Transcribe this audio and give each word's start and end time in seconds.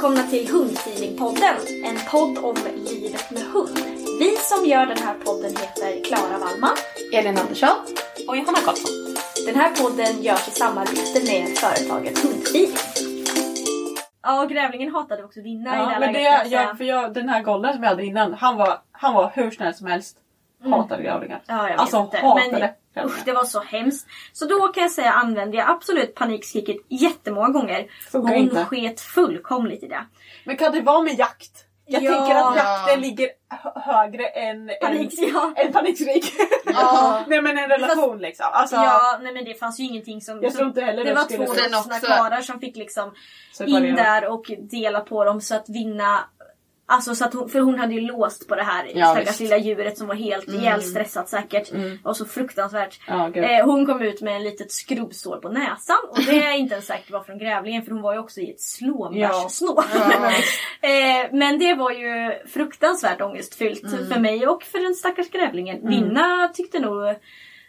Välkomna 0.00 0.30
till 0.30 0.48
Hundfeelingpodden, 0.48 1.56
en 1.84 1.96
podd 2.10 2.38
om 2.44 2.56
livet 2.74 3.30
med 3.30 3.42
hund. 3.42 3.78
Vi 4.20 4.36
som 4.36 4.66
gör 4.66 4.86
den 4.86 4.98
här 4.98 5.14
podden 5.14 5.50
heter 5.56 6.04
Klara 6.04 6.38
Wallman. 6.38 6.76
Elin 7.12 7.38
Andersson 7.38 7.76
och 8.28 8.36
Johanna 8.36 8.58
Karlsson. 8.58 8.94
Den 9.46 9.54
här 9.54 9.70
podden 9.74 10.22
görs 10.22 10.48
i 10.48 10.50
samarbete 10.50 11.18
med 11.30 11.58
företaget 11.58 12.18
Hundfeeling. 12.18 12.76
Ja, 14.22 14.42
och 14.42 14.50
grävlingen 14.50 14.94
hatade 14.94 15.24
också 15.24 15.40
vinna 15.40 15.74
i 15.74 15.78
det 15.78 15.82
Ja, 15.82 15.88
här 15.88 16.00
men 16.00 16.12
det, 16.12 16.18
läget, 16.18 16.40
kan 16.40 16.50
jag 16.50 16.78
för 16.78 16.84
jag, 16.84 17.14
den 17.14 17.28
här 17.28 17.42
golden 17.42 17.74
som 17.74 17.82
jag 17.82 17.90
hade 17.90 18.04
innan, 18.04 18.34
han 18.34 18.56
var, 18.56 18.78
han 18.92 19.14
var 19.14 19.32
hur 19.34 19.50
snäll 19.50 19.74
som 19.74 19.86
helst. 19.86 20.16
Hatade 20.64 21.02
grävlingar. 21.02 21.42
Ja, 21.46 21.62
jag 21.62 21.68
vet 21.68 21.80
alltså 21.80 22.00
inte. 22.00 22.18
hatade 22.18 22.58
Men. 22.58 22.68
Usch, 23.04 23.24
det 23.24 23.32
var 23.32 23.44
så 23.44 23.60
hemskt. 23.60 24.06
Så 24.32 24.44
då 24.44 24.68
kan 24.68 24.82
jag 24.82 24.92
säga 24.92 25.12
använde 25.12 25.56
jag 25.56 25.70
absolut 25.70 26.14
panikskriket 26.14 26.76
jättemånga 26.88 27.48
gånger. 27.48 27.86
Funkar 28.10 28.34
hon 28.34 28.42
inte. 28.42 28.64
sket 28.64 29.00
fullkomligt 29.00 29.82
i 29.82 29.88
det. 29.88 30.06
Men 30.44 30.56
kan 30.56 30.72
det 30.72 30.80
vara 30.80 31.02
med 31.02 31.18
jakt? 31.18 31.64
Jag 31.86 32.02
Ja. 32.02 32.10
tänker 32.12 32.34
att 32.34 32.56
jakten 32.56 33.00
ligger 33.00 33.28
hö- 33.48 33.80
högre 33.92 34.26
än, 34.26 34.70
Panik, 34.82 35.18
än, 35.18 35.28
ja. 35.34 35.52
än 35.56 35.72
panikskrik. 35.72 36.32
Ja. 36.66 37.24
Nej 37.28 37.42
men 37.42 37.58
en 37.58 37.68
relation 37.68 38.18
liksom. 38.18 38.46
Alltså, 38.52 38.76
Ja, 38.76 39.18
nej 39.22 39.32
men 39.32 39.44
det 39.44 39.54
fanns 39.54 39.80
ju 39.80 39.84
ingenting 39.84 40.20
som... 40.20 40.42
Jag 40.42 40.54
tror 40.54 40.68
inte 40.68 40.80
heller 40.80 41.04
det 41.04 41.10
det 41.10 41.14
var 41.14 41.22
skulle- 41.24 41.46
två 41.46 41.54
Sen 41.54 41.62
vuxna 41.72 41.94
också- 41.96 42.06
karlar 42.06 42.40
som 42.40 42.60
fick 42.60 42.76
liksom 42.76 43.14
separera. 43.52 43.86
in 43.86 43.94
där 43.94 44.26
och 44.28 44.50
dela 44.58 45.00
på 45.00 45.24
dem 45.24 45.40
så 45.40 45.54
att 45.54 45.68
vinna 45.68 46.20
Alltså 46.90 47.14
så 47.14 47.24
att 47.24 47.34
hon, 47.34 47.48
för 47.48 47.60
hon 47.60 47.78
hade 47.78 47.94
ju 47.94 48.00
låst 48.00 48.48
på 48.48 48.54
det 48.54 48.62
här 48.62 48.90
Ja, 48.94 49.06
stackars 49.06 49.40
lilla 49.40 49.58
djuret 49.58 49.98
som 49.98 50.06
var 50.06 50.14
helt 50.14 50.48
ihjälstressat 50.48 51.28
säkert. 51.28 51.70
Och 52.02 52.16
så 52.16 52.24
fruktansvärt. 52.26 53.00
Ja, 53.06 53.34
eh, 53.34 53.64
hon 53.64 53.86
kom 53.86 54.02
ut 54.02 54.20
med 54.20 54.36
en 54.36 54.44
litet 54.44 54.72
skrubbsår 54.72 55.36
på 55.36 55.48
näsan. 55.48 55.96
Och 56.10 56.18
det 56.26 56.42
är 56.42 56.56
inte 56.56 56.74
ens 56.74 56.86
säkert 56.86 57.10
var 57.10 57.22
från 57.22 57.38
grävlingen 57.38 57.82
för 57.82 57.92
hon 57.92 58.02
var 58.02 58.12
ju 58.12 58.18
också 58.18 58.40
i 58.40 58.50
ett 58.50 58.60
slånbärssnå. 58.60 59.78
eh, 60.80 61.32
men 61.32 61.58
det 61.58 61.74
var 61.74 61.90
ju 61.90 62.32
fruktansvärt 62.48 63.20
ångestfyllt 63.20 63.90
för 64.12 64.20
mig 64.20 64.46
och 64.46 64.62
för 64.62 64.78
den 64.78 64.94
stackars 64.94 65.30
grävlingen. 65.30 65.88
Vinna 65.88 66.48
tyckte 66.54 66.78
nog 66.78 67.14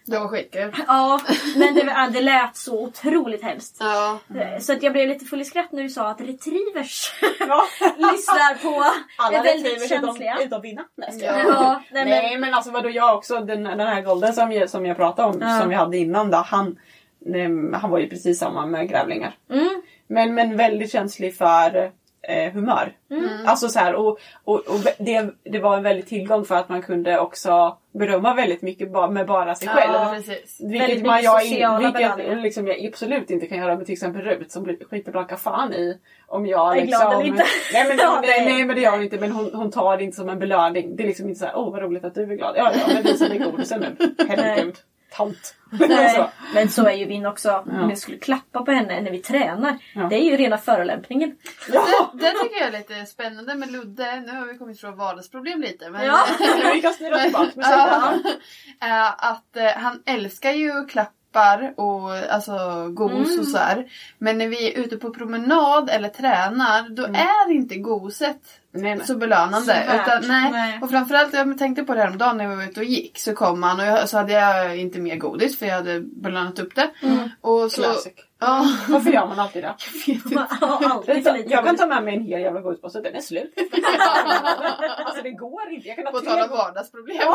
Det 0.06 0.20
var 0.20 0.28
skitkul. 0.28 0.76
Ja, 0.88 1.22
men 1.58 1.74
det, 1.76 2.10
det 2.14 2.22
lät 2.22 2.56
så 2.56 2.84
otroligt 2.84 3.44
hemskt. 3.44 3.78
Ja. 3.80 4.20
Eh, 4.36 4.60
Så 4.60 4.74
att 4.74 4.84
jag 4.84 4.94
blev 4.94 5.08
lite 5.08 5.26
full 5.26 5.42
i 5.42 5.46
skratt 5.46 5.72
när 5.72 5.84
du 5.84 5.90
sa 5.90 6.10
att 6.10 6.22
retrievers 6.22 7.12
Ja. 7.40 7.64
lyssnar 8.12 8.56
på 8.64 8.84
Alla 9.18 9.38
är 9.38 9.44
väldigt 9.44 9.66
retrievers 9.66 9.92
utom, 9.92 10.06
känsliga. 10.08 10.38
utom 10.42 10.62
vinna. 10.62 10.82
Ska 11.12 11.26
Ja. 11.26 11.38
Ja, 11.48 11.82
nej, 11.92 12.06
men, 12.06 12.10
Nej 12.10 12.38
men 12.38 12.54
alltså 12.54 12.72
vadå 12.72 12.90
jag 12.90 13.18
också, 13.18 13.40
den, 13.40 13.64
den 13.64 13.80
här 13.80 14.02
golden 14.02 14.34
som 14.34 14.52
jag, 14.52 14.70
som 14.70 14.86
jag 14.86 14.98
pratade 14.98 15.28
om, 15.30 15.38
Ja. 15.42 15.60
som 15.60 15.70
vi 15.70 15.76
hade 15.76 15.98
innan 15.98 16.32
då, 16.32 16.38
han, 16.38 16.80
han 17.82 17.90
var 17.92 18.00
ju 18.00 18.10
precis 18.10 18.40
samma 18.40 18.66
med 18.66 18.90
grävlingar. 18.90 19.34
mm, 19.52 19.82
Men, 20.08 20.34
men 20.34 20.58
väldigt 20.58 20.92
känslig 20.92 21.38
för 21.38 21.92
eh, 22.28 22.54
humör. 22.54 22.94
Mm. 23.12 23.30
Alltså 23.46 23.70
så 23.70 23.80
här, 23.80 23.96
och, 23.96 24.20
och, 24.44 24.56
och 24.56 24.80
det, 24.98 25.30
det 25.44 25.60
var 25.60 25.78
en 25.78 25.84
väldig 25.84 26.08
tillgång 26.08 26.46
för 26.46 26.56
att 26.56 26.70
man 26.70 26.82
kunde 26.82 27.20
också 27.20 27.78
berömma 27.94 28.34
väldigt 28.34 28.62
mycket 28.62 28.94
ba, 28.94 29.08
med 29.08 29.28
bara 29.28 29.56
sig 29.56 29.68
själv. 29.68 29.94
Ja, 29.94 30.14
precis. 30.16 30.62
Väldigt 30.62 30.90
Vilket, 30.90 31.06
man, 31.06 31.16
mycket 31.16 31.60
jag, 31.60 31.80
vilket 31.80 32.42
liksom, 32.44 32.68
jag 32.68 32.86
absolut 32.86 33.30
inte 33.30 33.48
kan 33.48 33.58
göra 33.58 33.76
med 33.76 33.86
till 33.86 33.94
exempel 33.94 34.22
Rut 34.22 34.52
som 34.52 34.64
blir 34.64 34.78
skitblanka 34.90 35.38
fan 35.38 35.74
i 35.74 35.98
om 36.28 36.46
jag 36.46 36.78
Är 36.78 36.82
liksom... 36.82 37.00
glad 37.00 37.14
eller 37.14 37.26
inte. 37.26 37.44
Nej 37.74 37.88
men, 37.88 37.98
Ja, 38.02 38.22
nej, 38.22 38.46
nej. 38.46 38.66
men 38.66 38.76
det 38.76 38.82
gör 38.82 38.92
hon 38.92 39.04
inte 39.04 39.20
men 39.20 39.32
hon, 39.32 39.54
hon 39.54 39.72
tar 39.72 39.98
det 39.98 40.04
inte 40.04 40.18
som 40.18 40.30
en 40.30 40.40
belöning. 40.40 40.96
Det 40.96 41.04
är 41.04 41.08
liksom 41.08 41.28
inte 41.28 41.40
såhär 41.40 41.56
åh 41.56 41.72
vad 41.72 41.82
roligt 41.82 42.04
att 42.04 42.16
du 42.16 42.22
är 42.22 42.36
glad. 42.36 42.54
Ja 42.58 42.72
ja 42.74 42.94
men 42.94 43.04
visa 43.04 43.30
mig 43.30 43.38
godisen 43.38 43.80
nu. 43.80 44.16
Herregud. 44.28 44.76
Tant. 45.12 45.56
nej, 45.72 46.30
men 46.54 46.70
så 46.70 46.88
är 46.88 46.94
ju 46.94 47.06
Vinn 47.06 47.26
också. 47.26 47.52
Om 47.68 47.90
jag 47.90 47.98
skulle 47.98 48.18
klappa 48.18 48.64
på 48.64 48.72
henne 48.72 49.02
när 49.02 49.12
vi 49.12 49.18
tränar. 49.20 49.78
Ja. 49.96 50.02
Det 50.02 50.16
är 50.16 50.24
ju 50.24 50.38
rena 50.38 50.58
förolämpningen. 50.58 51.36
Ja! 51.74 52.12
Det, 52.14 52.20
det 52.20 52.32
tycker 52.32 52.60
jag 52.60 52.68
är 52.68 52.72
lite 52.78 53.06
spännande 53.06 53.56
med 53.56 53.72
Ludde. 53.72 54.20
Nu 54.22 54.32
har 54.32 54.46
vi 54.46 54.58
kommit 54.58 54.80
från 54.82 54.98
vardagsproblem 54.98 55.62
lite. 55.62 55.90
Men, 55.90 56.06
Ja. 56.06 56.26
Vi 56.74 56.82
kan 56.82 56.94
styra 56.94 57.18
tillbaka 57.20 57.52
Men, 57.56 57.70
musiken. 57.70 57.80
ja, 57.80 58.14
Eh, 58.88 59.32
att 59.32 59.58
eh, 59.58 59.82
han 59.82 60.04
älskar 60.06 60.52
ju 60.52 60.86
klappar 61.32 61.74
och 61.76 62.34
alltså 62.34 62.88
gos 62.90 63.40
och 63.40 63.46
så 63.46 63.58
här. 63.58 63.86
Men 64.18 64.38
när 64.38 64.48
vi 64.48 64.74
är 64.74 64.80
ute 64.80 64.98
på 64.98 65.10
promenad 65.14 65.90
eller 65.90 66.10
tränar 66.10 66.90
då 66.90 67.04
är 67.04 67.52
inte 67.52 67.76
goset 67.76 68.38
Nej, 68.74 68.96
nej. 68.96 69.08
så 69.08 69.16
belönande. 69.16 69.66
Så 69.66 69.72
utan, 69.72 70.28
nej. 70.28 70.52
Nej. 70.52 70.80
Och 70.82 70.90
framförallt, 70.90 71.34
jag 71.34 71.58
tänkte 71.58 71.84
på 71.84 71.94
det 71.94 72.02
häromdagen 72.02 72.38
när 72.38 72.48
vi 72.48 72.56
var 72.56 72.64
ute 72.64 72.80
och 72.80 72.86
gick 72.86 73.20
så 73.20 73.34
kom 73.34 73.64
han 73.64 73.80
och 73.80 73.86
jag, 73.86 74.10
så 74.10 74.18
hade 74.18 74.34
jag 74.34 74.78
inte 74.78 75.00
mer 75.00 75.16
godis 75.16 75.60
för 75.60 75.66
jag 75.66 75.76
hade 75.76 76.02
belönat 76.02 76.60
upp 76.60 76.76
det. 76.76 76.90
Och 77.42 77.72
så, 77.72 77.82
Classic. 77.82 78.14
ja, 78.40 78.66
Varför 78.90 79.12
gör 79.12 79.28
man 79.28 79.40
alltid 79.40 79.64
det? 79.64 79.76
Jag 81.48 81.66
kan 81.66 81.78
ta 81.78 81.86
med 81.86 82.04
mig 82.04 82.16
en 82.16 82.24
hel 82.24 82.42
jävla 82.42 82.62
godispåse, 82.62 83.02
den 83.02 83.16
är 83.16 83.22
slut. 83.22 83.54
alltså 85.06 85.24
det 85.24 85.32
går 85.32 85.70
inte. 85.70 85.88
Jag 85.88 85.98
kan 85.98 86.06
ha 86.06 86.12
på 86.12 86.20
tal 86.20 86.42
om 86.42 86.50
vardagsproblem. 86.50 87.18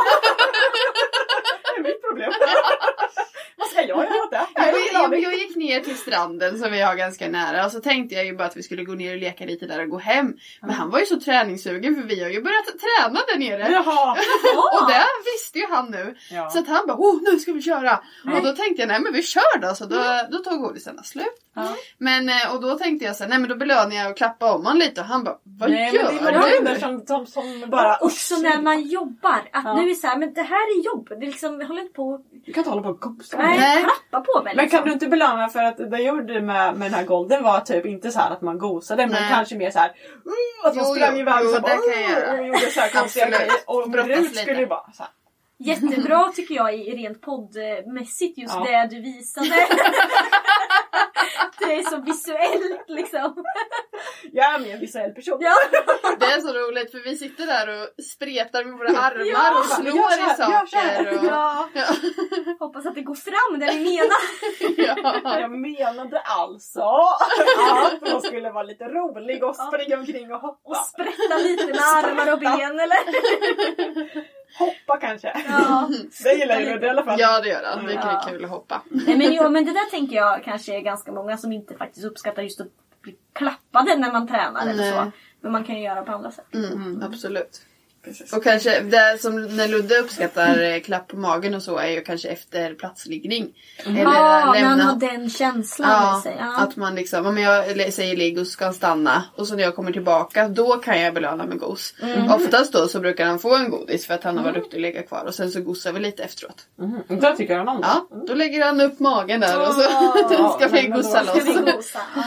Är 1.78 1.82
mitt 1.82 2.02
problem. 2.02 2.32
Vad 3.56 3.68
ska 3.68 3.80
jag 3.80 3.88
göra 3.88 4.00
åt 4.24 4.30
det? 4.30 5.18
Jag 5.18 5.34
gick 5.34 5.56
ner 5.56 5.80
till 5.80 5.96
stranden 5.96 6.58
som 6.58 6.72
vi 6.72 6.80
har 6.80 6.94
ganska 6.94 7.28
nära 7.28 7.64
och 7.66 7.72
så 7.72 7.80
tänkte 7.80 8.14
jag 8.14 8.24
ju 8.24 8.36
bara 8.36 8.44
att 8.44 8.56
vi 8.56 8.62
skulle 8.62 8.84
gå 8.84 8.92
ner 8.94 9.12
och 9.14 9.20
leka 9.20 9.44
lite 9.44 9.66
där 9.66 9.82
och 9.82 9.88
gå 9.88 9.98
hem. 9.98 10.34
Men 10.60 10.70
han 10.70 10.90
var 10.90 10.98
ju 10.98 11.06
så 11.06 11.20
träningssugen 11.20 11.94
för 11.94 12.02
vi 12.02 12.22
har 12.22 12.30
ju 12.30 12.42
börjat 12.42 12.64
träna 12.66 13.20
där 13.28 13.38
nere. 13.38 13.72
Jaha. 13.72 14.10
Och 14.82 14.88
det 14.90 15.04
visste 15.34 15.58
ju 15.58 15.66
han 15.66 15.90
nu. 15.90 16.16
Ja. 16.30 16.50
Så 16.50 16.58
att 16.58 16.68
han 16.68 16.86
bara 16.86 16.96
oh 16.96 17.22
nu 17.22 17.38
ska 17.38 17.52
vi 17.52 17.62
köra. 17.62 18.02
Och 18.24 18.42
då 18.42 18.52
tänkte 18.52 18.82
jag 18.82 18.88
nej 18.88 19.00
men 19.00 19.12
vi 19.12 19.22
kör 19.22 19.58
då. 19.58 19.74
Så 19.74 19.84
då, 19.84 19.96
då 20.30 20.38
tog 20.38 20.60
godisarna 20.60 21.02
slut. 21.02 21.26
Ja. 21.54 21.76
Men 21.98 22.28
eh, 22.28 22.54
och 22.54 22.60
då 22.60 22.78
tänkte 22.78 23.06
jag 23.06 23.16
så 23.16 23.22
här, 23.22 23.30
nej 23.30 23.38
men 23.38 23.48
då 23.48 23.56
belönar 23.56 23.96
jag 23.96 24.10
och 24.10 24.16
klappa 24.16 24.52
om 24.54 24.66
han 24.66 24.78
lite 24.78 25.00
och 25.00 25.06
han 25.06 25.24
bara 25.24 25.36
vad 25.42 25.70
Nej, 25.70 25.94
gör 25.94 26.12
men 26.12 26.24
det 26.24 26.70
är 26.70 26.74
du? 26.74 26.80
som, 26.80 27.06
som, 27.06 27.26
som 27.26 27.70
bara... 27.70 27.96
Också 27.96 28.36
när 28.36 28.62
man 28.62 28.82
jobbar. 28.82 29.42
Att 29.52 29.64
Ja. 29.64 29.80
nu 29.80 29.90
är 29.90 29.94
så 29.94 30.06
här, 30.06 30.18
men 30.18 30.34
det 30.34 30.42
här 30.42 30.78
är 30.78 30.84
jobb. 30.84 31.08
Det 31.08 31.14
är 31.14 31.20
liksom, 31.26 31.60
håller 31.66 31.82
inte 31.82 31.94
på 31.94 32.20
Du 32.46 32.52
kan 32.52 32.60
inte 32.60 32.70
hålla 32.70 32.82
på 32.82 32.88
och 32.88 33.00
gosa. 33.00 33.36
Nej, 33.38 33.58
Nej, 33.58 33.84
klappa 34.10 34.32
på 34.32 34.42
mig 34.42 34.54
Men 34.56 34.62
liksom. 34.64 34.78
kan 34.78 34.86
du 34.86 34.92
inte 34.92 35.06
belöna 35.06 35.48
för 35.48 35.62
att 35.62 35.76
det 35.76 35.98
jag 35.98 36.16
gjorde 36.16 36.40
med, 36.40 36.74
med 36.76 36.86
den 36.90 36.94
här 36.94 37.04
golden 37.04 37.42
var 37.42 37.60
typ 37.60 37.86
inte 37.86 38.10
så 38.10 38.18
här 38.20 38.30
att 38.30 38.42
man 38.42 38.58
gosade 38.58 39.06
men 39.06 39.28
kanske 39.28 39.56
mer 39.56 39.70
så 39.70 39.78
här 39.78 39.88
uh, 39.88 40.66
att 40.68 40.76
man 40.76 40.84
Jo, 40.88 40.94
sprang 40.94 41.14
jo, 41.14 41.20
iväg 41.20 41.34
jo, 41.40 41.46
och 41.48 41.54
så 41.54 41.56
det 41.56 41.62
bara, 41.62 41.76
kan 41.76 42.02
jag 42.02 42.34
uh, 42.34 42.40
och 42.40 42.46
gjorde 42.46 42.70
så 42.70 42.80
här 42.80 42.88
konstiga 43.00 43.26
grejer. 43.28 43.52
Och 43.66 43.90
Brottas 43.90 44.08
Rut 44.08 44.22
lite. 44.22 44.34
skulle 44.42 44.60
ju 44.60 44.66
bara 44.66 44.92
så 44.92 45.02
här, 45.02 45.12
Jättebra 45.58 46.32
tycker 46.36 46.54
jag 46.54 46.74
i 46.74 46.96
rent 46.96 47.20
poddmässigt 47.20 48.38
just 48.38 48.54
Ja. 48.54 48.64
det 48.64 48.96
du 48.96 49.02
visade. 49.02 49.48
det 51.58 51.74
är 51.78 51.82
så 51.82 52.00
visuellt 52.00 52.84
liksom. 52.88 53.44
jag 54.32 54.54
är 54.54 54.58
mer 54.58 54.74
en 54.74 54.80
visuell 54.80 55.10
person. 55.10 55.38
Ja. 55.40 55.54
Det 56.20 56.26
är 56.26 56.40
så 56.40 56.52
roligt 56.52 56.90
för 56.90 56.98
vi 56.98 57.16
sitter 57.16 57.46
där 57.46 57.68
och 57.82 58.04
spretar 58.04 58.64
med 58.64 58.78
våra 58.78 58.88
armar 58.98 59.24
Ja. 59.26 59.58
och 59.58 59.64
slår 59.66 60.20
här, 60.20 60.32
i 60.32 60.36
saker. 60.36 61.18
Och, 61.18 61.24
Ja. 61.24 61.68
ja. 61.74 61.84
Hoppas 62.58 62.86
att 62.86 62.94
det 62.94 63.02
går 63.02 63.14
fram 63.14 63.58
det 63.60 63.66
vi 63.66 63.84
menar. 63.84 64.20
Ja. 65.24 65.40
Jag 65.40 65.50
menade 65.50 66.20
alltså 66.20 66.80
att 66.82 68.10
hon 68.12 68.22
skulle 68.22 68.50
vara 68.50 68.62
lite 68.64 68.84
rolig 68.84 69.44
och 69.44 69.56
springa 69.56 69.96
omkring 69.98 70.32
och 70.32 70.40
hoppa. 70.40 70.70
Och 70.70 70.76
sprätta 70.76 71.36
lite 71.42 71.66
med 71.66 71.78
armar 71.78 72.32
och 72.32 72.38
ben 72.38 72.80
eller? 72.80 72.98
Hoppa 74.58 74.96
kanske. 75.00 75.42
Ja. 75.48 75.88
Det 76.24 76.32
gillar 76.34 76.60
ju 76.60 76.66
Ludde 76.70 76.86
i 76.86 76.90
alla 76.90 77.04
fall. 77.04 77.20
ja 77.20 77.40
det 77.40 77.48
gör 77.48 77.62
han. 77.64 77.86
Det 77.86 77.92
är 77.94 78.28
kul 78.28 78.44
att 78.44 78.50
hoppa. 78.50 78.82
Nej, 78.90 79.16
men, 79.16 79.32
jo, 79.32 79.48
men 79.48 79.64
det 79.64 79.72
där 79.72 79.90
tänker 79.90 80.16
jag 80.16 80.44
kanske 80.44 80.76
är 80.76 80.80
ganska 80.86 81.12
många 81.12 81.36
som 81.36 81.52
inte 81.52 81.74
faktiskt 81.76 82.06
uppskattar 82.06 82.42
just 82.42 82.60
att 82.60 82.68
bli 83.02 83.16
klappade 83.32 83.96
när 83.96 84.12
man 84.12 84.28
tränar 84.28 84.66
eller 84.66 84.92
så. 84.92 85.12
Men 85.40 85.52
man 85.52 85.64
kan 85.64 85.74
ju 85.76 85.82
göra 85.82 86.02
på 86.02 86.12
andra 86.12 86.30
sätt. 86.30 86.54
Mm, 86.54 87.02
Absolut. 87.02 87.66
Precis. 88.06 88.32
Och 88.32 88.44
kanske 88.44 88.80
det 88.80 89.18
som 89.20 89.56
när 89.56 89.68
Ludde 89.68 89.98
uppskattar 89.98 90.62
eh, 90.62 90.80
klapp 90.80 91.08
på 91.08 91.16
magen 91.16 91.54
och 91.54 91.62
så 91.62 91.76
är 91.78 91.88
ju 91.88 92.00
kanske 92.00 92.28
efter 92.28 92.74
platsliggning. 92.74 93.52
Eller 93.86 94.00
Ja, 94.02 94.10
när 94.12 94.40
han 94.64 94.78
lämna. 94.78 94.84
har 94.84 94.96
den 94.96 95.30
känslan 95.30 95.90
Ja, 95.90 96.18
i 96.18 96.22
sig. 96.22 96.36
Ja. 96.38 96.56
att 96.58 96.76
man 96.76 96.94
liksom, 96.94 97.26
om 97.26 97.38
jag 97.38 97.68
eller 97.70 97.90
säger 97.90 98.16
ligg 98.16 98.38
och 98.38 98.46
ska 98.46 98.72
stanna 98.72 99.24
och 99.36 99.46
så 99.48 99.54
när 99.56 99.62
jag 99.62 99.76
kommer 99.76 99.92
tillbaka 99.92 100.48
då 100.48 100.76
kan 100.76 101.00
jag 101.00 101.14
belöna 101.14 101.46
med 101.46 101.58
gos. 101.58 101.94
Mm. 102.02 102.30
Oftast 102.32 102.72
då 102.72 102.88
så 102.88 103.00
brukar 103.00 103.26
han 103.26 103.38
få 103.38 103.56
en 103.56 103.70
godis 103.70 104.06
för 104.06 104.14
att 104.14 104.24
han 104.24 104.36
har 104.36 104.44
varit 104.44 104.54
duktig 104.54 104.76
att 104.76 104.82
ligga 104.82 105.02
kvar 105.02 105.24
och 105.24 105.34
sen 105.34 105.50
så 105.50 105.60
gosar 105.60 105.92
vi 105.92 106.00
lite 106.00 106.22
efteråt. 106.22 106.66
Mm. 106.78 107.20
Då 107.20 107.36
tycker 107.36 107.56
han 107.58 107.68
om 107.68 107.80
det. 107.80 107.86
Ja, 107.86 108.08
då 108.26 108.34
lägger 108.34 108.64
han 108.64 108.80
upp 108.80 109.00
magen 109.00 109.40
där 109.40 109.60
och 109.60 109.74
så 109.74 109.82
ska 110.58 110.68
vi 110.68 110.86
gosa 110.86 111.24
ska 111.24 111.40
Ska 111.40 111.52
vi 111.52 111.52
loss. 111.60 111.74
gosa? 111.74 111.98
Ja. 112.16 112.22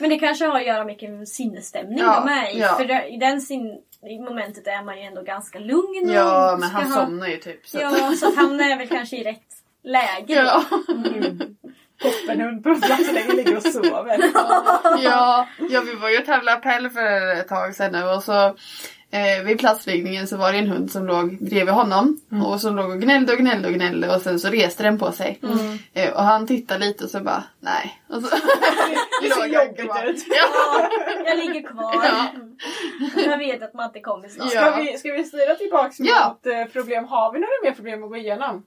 Men 0.00 0.10
det 0.10 0.18
kanske 0.18 0.44
har 0.46 0.56
att 0.60 0.66
göra 0.66 0.84
med 0.84 0.86
vilken 0.86 1.26
sinnesstämning 1.26 1.98
Ja, 1.98 2.22
de 2.26 2.32
är 2.32 2.56
i. 2.56 2.60
ja. 2.60 2.74
För 2.76 2.84
det, 2.84 3.06
i 3.08 3.16
den 3.16 3.40
sin, 3.40 3.78
i 4.10 4.18
momentet 4.18 4.66
är 4.66 4.82
man 4.82 4.96
ju 4.98 5.02
ändå 5.02 5.22
ganska 5.22 5.58
lugn. 5.58 6.08
och 6.10 6.14
Ja, 6.14 6.56
men 6.60 6.70
han 6.70 6.92
ha- 6.92 7.04
somnar 7.04 7.26
ju 7.28 7.36
typ. 7.36 7.66
Så. 7.66 7.78
Ja, 7.80 8.12
så 8.16 8.28
att 8.28 8.36
han 8.36 8.60
är 8.60 8.78
väl 8.78 8.88
kanske 8.88 9.16
i 9.16 9.24
rätt 9.24 9.48
läge. 9.84 10.34
Ja. 10.34 10.64
Toppenhund 12.02 12.64
Puffla 12.64 12.96
så 12.96 13.12
länge 13.12 13.32
ligger 13.32 13.56
och 13.56 13.62
sover. 13.62 14.18
ja, 15.04 15.48
ja, 15.70 15.80
vi 15.80 15.94
var 15.94 16.10
ju 16.10 16.18
och 16.18 16.24
tävlade 16.26 16.56
appell 16.56 16.90
för 16.90 17.32
ett 17.40 17.48
tag 17.48 17.74
sedan 17.74 17.92
nu 17.92 18.02
och 18.04 18.22
så 18.22 18.56
eh, 19.12 19.44
vid 19.44 19.58
platsligningen 19.58 20.26
så 20.26 20.36
var 20.36 20.52
det 20.52 20.58
en 20.58 20.68
hund 20.68 20.90
som 20.90 21.06
låg 21.06 21.38
bredvid 21.44 21.74
honom 21.74 22.20
och 22.46 22.60
som 22.60 22.76
låg 22.76 22.90
och 22.90 23.00
gnällde 23.00 23.32
och 23.32 23.38
gnällde 23.38 23.68
och 23.68 23.74
gnällde 23.74 24.14
och 24.16 24.22
sen 24.22 24.38
så 24.40 24.48
reste 24.48 24.82
den 24.82 24.98
på 24.98 25.12
sig. 25.12 25.40
Eh, 25.92 26.10
och 26.12 26.22
han 26.22 26.46
tittade 26.46 26.84
lite 26.86 27.04
och 27.04 27.10
så 27.10 27.20
bara 27.20 27.44
nej. 27.60 28.02
Och 28.08 28.22
så 28.22 28.36
Det 29.22 29.30
ser 29.30 29.46
jobbigt 29.46 29.80
ut. 29.80 30.26
Ja. 30.28 30.88
Jag 31.26 31.38
ligger 31.38 31.68
kvar. 31.68 31.94
Ja. 32.04 32.26
Jag 33.30 33.38
vet 33.38 33.62
att 33.62 33.74
Matte 33.74 34.00
kommer 34.00 34.28
snart. 34.28 34.54
Ja. 34.54 34.60
Ska, 34.72 34.76
vi, 34.82 34.98
ska 34.98 35.12
vi 35.12 35.24
styra 35.24 35.54
tillbaks 35.54 35.98
mot 36.00 36.08
Ja. 36.08 36.38
eh, 36.52 36.66
problem? 36.66 37.04
Har 37.04 37.32
vi 37.32 37.38
några 37.40 37.52
mer 37.64 37.72
problem 37.72 38.04
att 38.04 38.10
gå 38.10 38.16
igenom? 38.16 38.66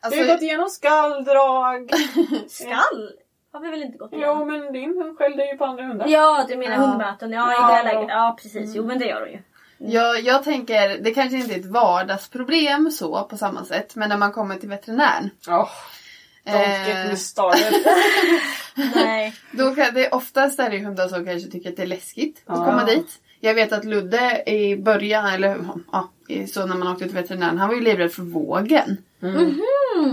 Alltså, 0.00 0.20
vi 0.20 0.26
har 0.28 0.34
gått 0.34 0.42
igenom 0.42 0.68
skalldrag. 0.68 1.90
Skall 2.48 3.10
har 3.52 3.60
vi 3.60 3.70
väl 3.70 3.82
inte 3.82 3.98
gått 3.98 4.10
jo 4.12 4.18
igenom? 4.18 4.48
men 4.48 4.72
din 4.72 4.96
hund 5.02 5.18
skällde 5.18 5.46
ju 5.52 5.56
på 5.58 5.64
andra 5.64 5.84
hundar. 5.84 6.06
Ja, 6.08 6.44
du 6.48 6.56
menar 6.56 6.74
Ja. 6.74 6.80
hundmöten. 6.80 7.32
Ja, 7.32 7.52
Ja. 7.52 7.80
i 7.80 7.84
det 7.84 7.92
läget. 7.94 8.08
Ja, 8.10 8.36
precis. 8.42 8.74
Jo, 8.74 8.84
men 8.86 8.98
det 8.98 9.06
gör 9.06 9.20
hon 9.20 9.30
ju. 9.30 9.38
Jag, 9.78 10.20
jag 10.20 10.44
tänker, 10.44 10.98
det 10.98 11.10
kanske 11.14 11.36
inte 11.36 11.54
är 11.54 11.58
ett 11.58 11.66
vardagsproblem 11.66 12.90
så 12.90 13.24
på 13.24 13.36
samma 13.36 13.64
sätt 13.64 13.94
men 13.96 14.08
när 14.08 14.16
man 14.16 14.32
kommer 14.32 14.56
till 14.56 14.68
veterinären. 14.68 15.30
Oh, 15.48 15.68
don't 16.46 16.54
Eh. 16.54 16.88
get 16.88 17.08
me 17.10 17.16
started. 17.16 17.74
Nej. 18.94 19.34
Då 19.52 19.74
kan 19.74 19.94
det, 19.94 20.08
oftast 20.08 20.58
är 20.58 20.70
det 20.70 20.78
hundar 20.84 21.08
som 21.08 21.24
kanske 21.24 21.50
tycker 21.50 21.70
att 21.70 21.76
det 21.76 21.82
är 21.82 21.86
läskigt 21.86 22.42
att 22.46 22.56
komma 22.56 22.84
dit. 22.84 23.08
Jag 23.40 23.54
vet 23.54 23.72
att 23.72 23.84
Ludde 23.84 24.42
i 24.50 24.76
början, 24.76 25.26
eller 25.26 25.56
ja, 25.92 26.08
så 26.52 26.66
när 26.66 26.76
man 26.76 26.88
åkte 26.88 27.04
till 27.04 27.14
veterinären, 27.14 27.58
han 27.58 27.68
var 27.68 27.74
ju 27.74 27.80
livrädd 27.80 28.12
för 28.12 28.22
vågen. 28.22 28.96
Mm. 29.22 29.60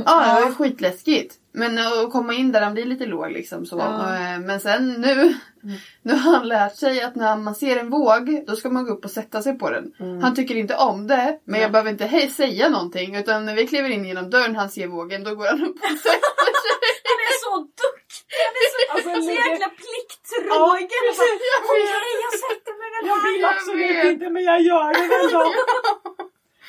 Ja, 0.05 0.25
det 0.35 0.41
var 0.41 0.47
ju 0.49 0.55
skitläskigt. 0.55 1.35
Men 1.51 1.77
att 1.79 2.11
komma 2.11 2.33
in 2.33 2.51
där, 2.51 2.61
han 2.61 2.73
blir 2.73 2.85
lite 2.85 3.05
låg 3.05 3.31
liksom 3.31 3.65
så. 3.65 3.77
Ja. 3.77 4.15
Eh, 4.15 4.39
Men 4.39 4.59
sen 4.59 4.93
nu, 4.93 5.33
nu 6.01 6.13
har 6.13 6.31
han 6.37 6.47
lärt 6.47 6.75
sig 6.75 7.01
att 7.01 7.15
när 7.15 7.37
man 7.37 7.55
ser 7.55 7.77
en 7.77 7.89
våg, 7.89 8.43
då 8.47 8.55
ska 8.55 8.69
man 8.69 8.85
gå 8.85 8.91
upp 8.93 9.05
och 9.05 9.11
sätta 9.11 9.41
sig 9.41 9.57
på 9.57 9.69
den. 9.69 9.93
Han 10.21 10.35
tycker 10.35 10.55
inte 10.55 10.75
om 10.75 11.07
det, 11.07 11.39
men 11.45 11.61
jag 11.61 11.71
behöver 11.71 11.91
inte 11.91 12.05
hej 12.05 12.29
säga 12.29 12.69
någonting. 12.69 13.15
Utan 13.15 13.45
när 13.45 13.55
vi 13.55 13.67
kliver 13.67 13.89
in 13.89 14.05
genom 14.05 14.29
dörren, 14.29 14.55
han 14.55 14.69
ser 14.69 14.87
vågen, 14.87 15.23
då 15.23 15.35
går 15.35 15.45
han 15.45 15.63
upp 15.63 15.75
och 15.75 15.89
sätter 15.89 16.53
sig. 16.63 16.77
Han 17.09 17.19
är 17.29 17.35
så 17.45 17.57
duktig! 17.59 18.37
Han 18.47 18.55
är 18.63 18.67
så, 18.73 18.77
Alltså, 18.93 19.09
så 19.21 19.29
ligger- 19.29 19.49
jäkla 19.49 19.65
Ja, 19.65 19.71
plikttrogen. 19.83 20.89
Jag 20.93 21.03
vet. 21.07 21.19
Okej, 21.69 22.13
jag 22.25 22.33
sätter 22.45 22.73
mig 22.79 22.87
väl 22.95 23.07
Jag 23.09 23.15
här. 23.15 23.31
vill 23.33 23.41
Jag 23.41 23.53
absolut 23.55 23.95
vet. 23.97 24.05
inte 24.13 24.29
men 24.29 24.43
jag 24.43 24.61
gör 24.61 24.93
det 24.93 25.15
ändå. 25.25 25.43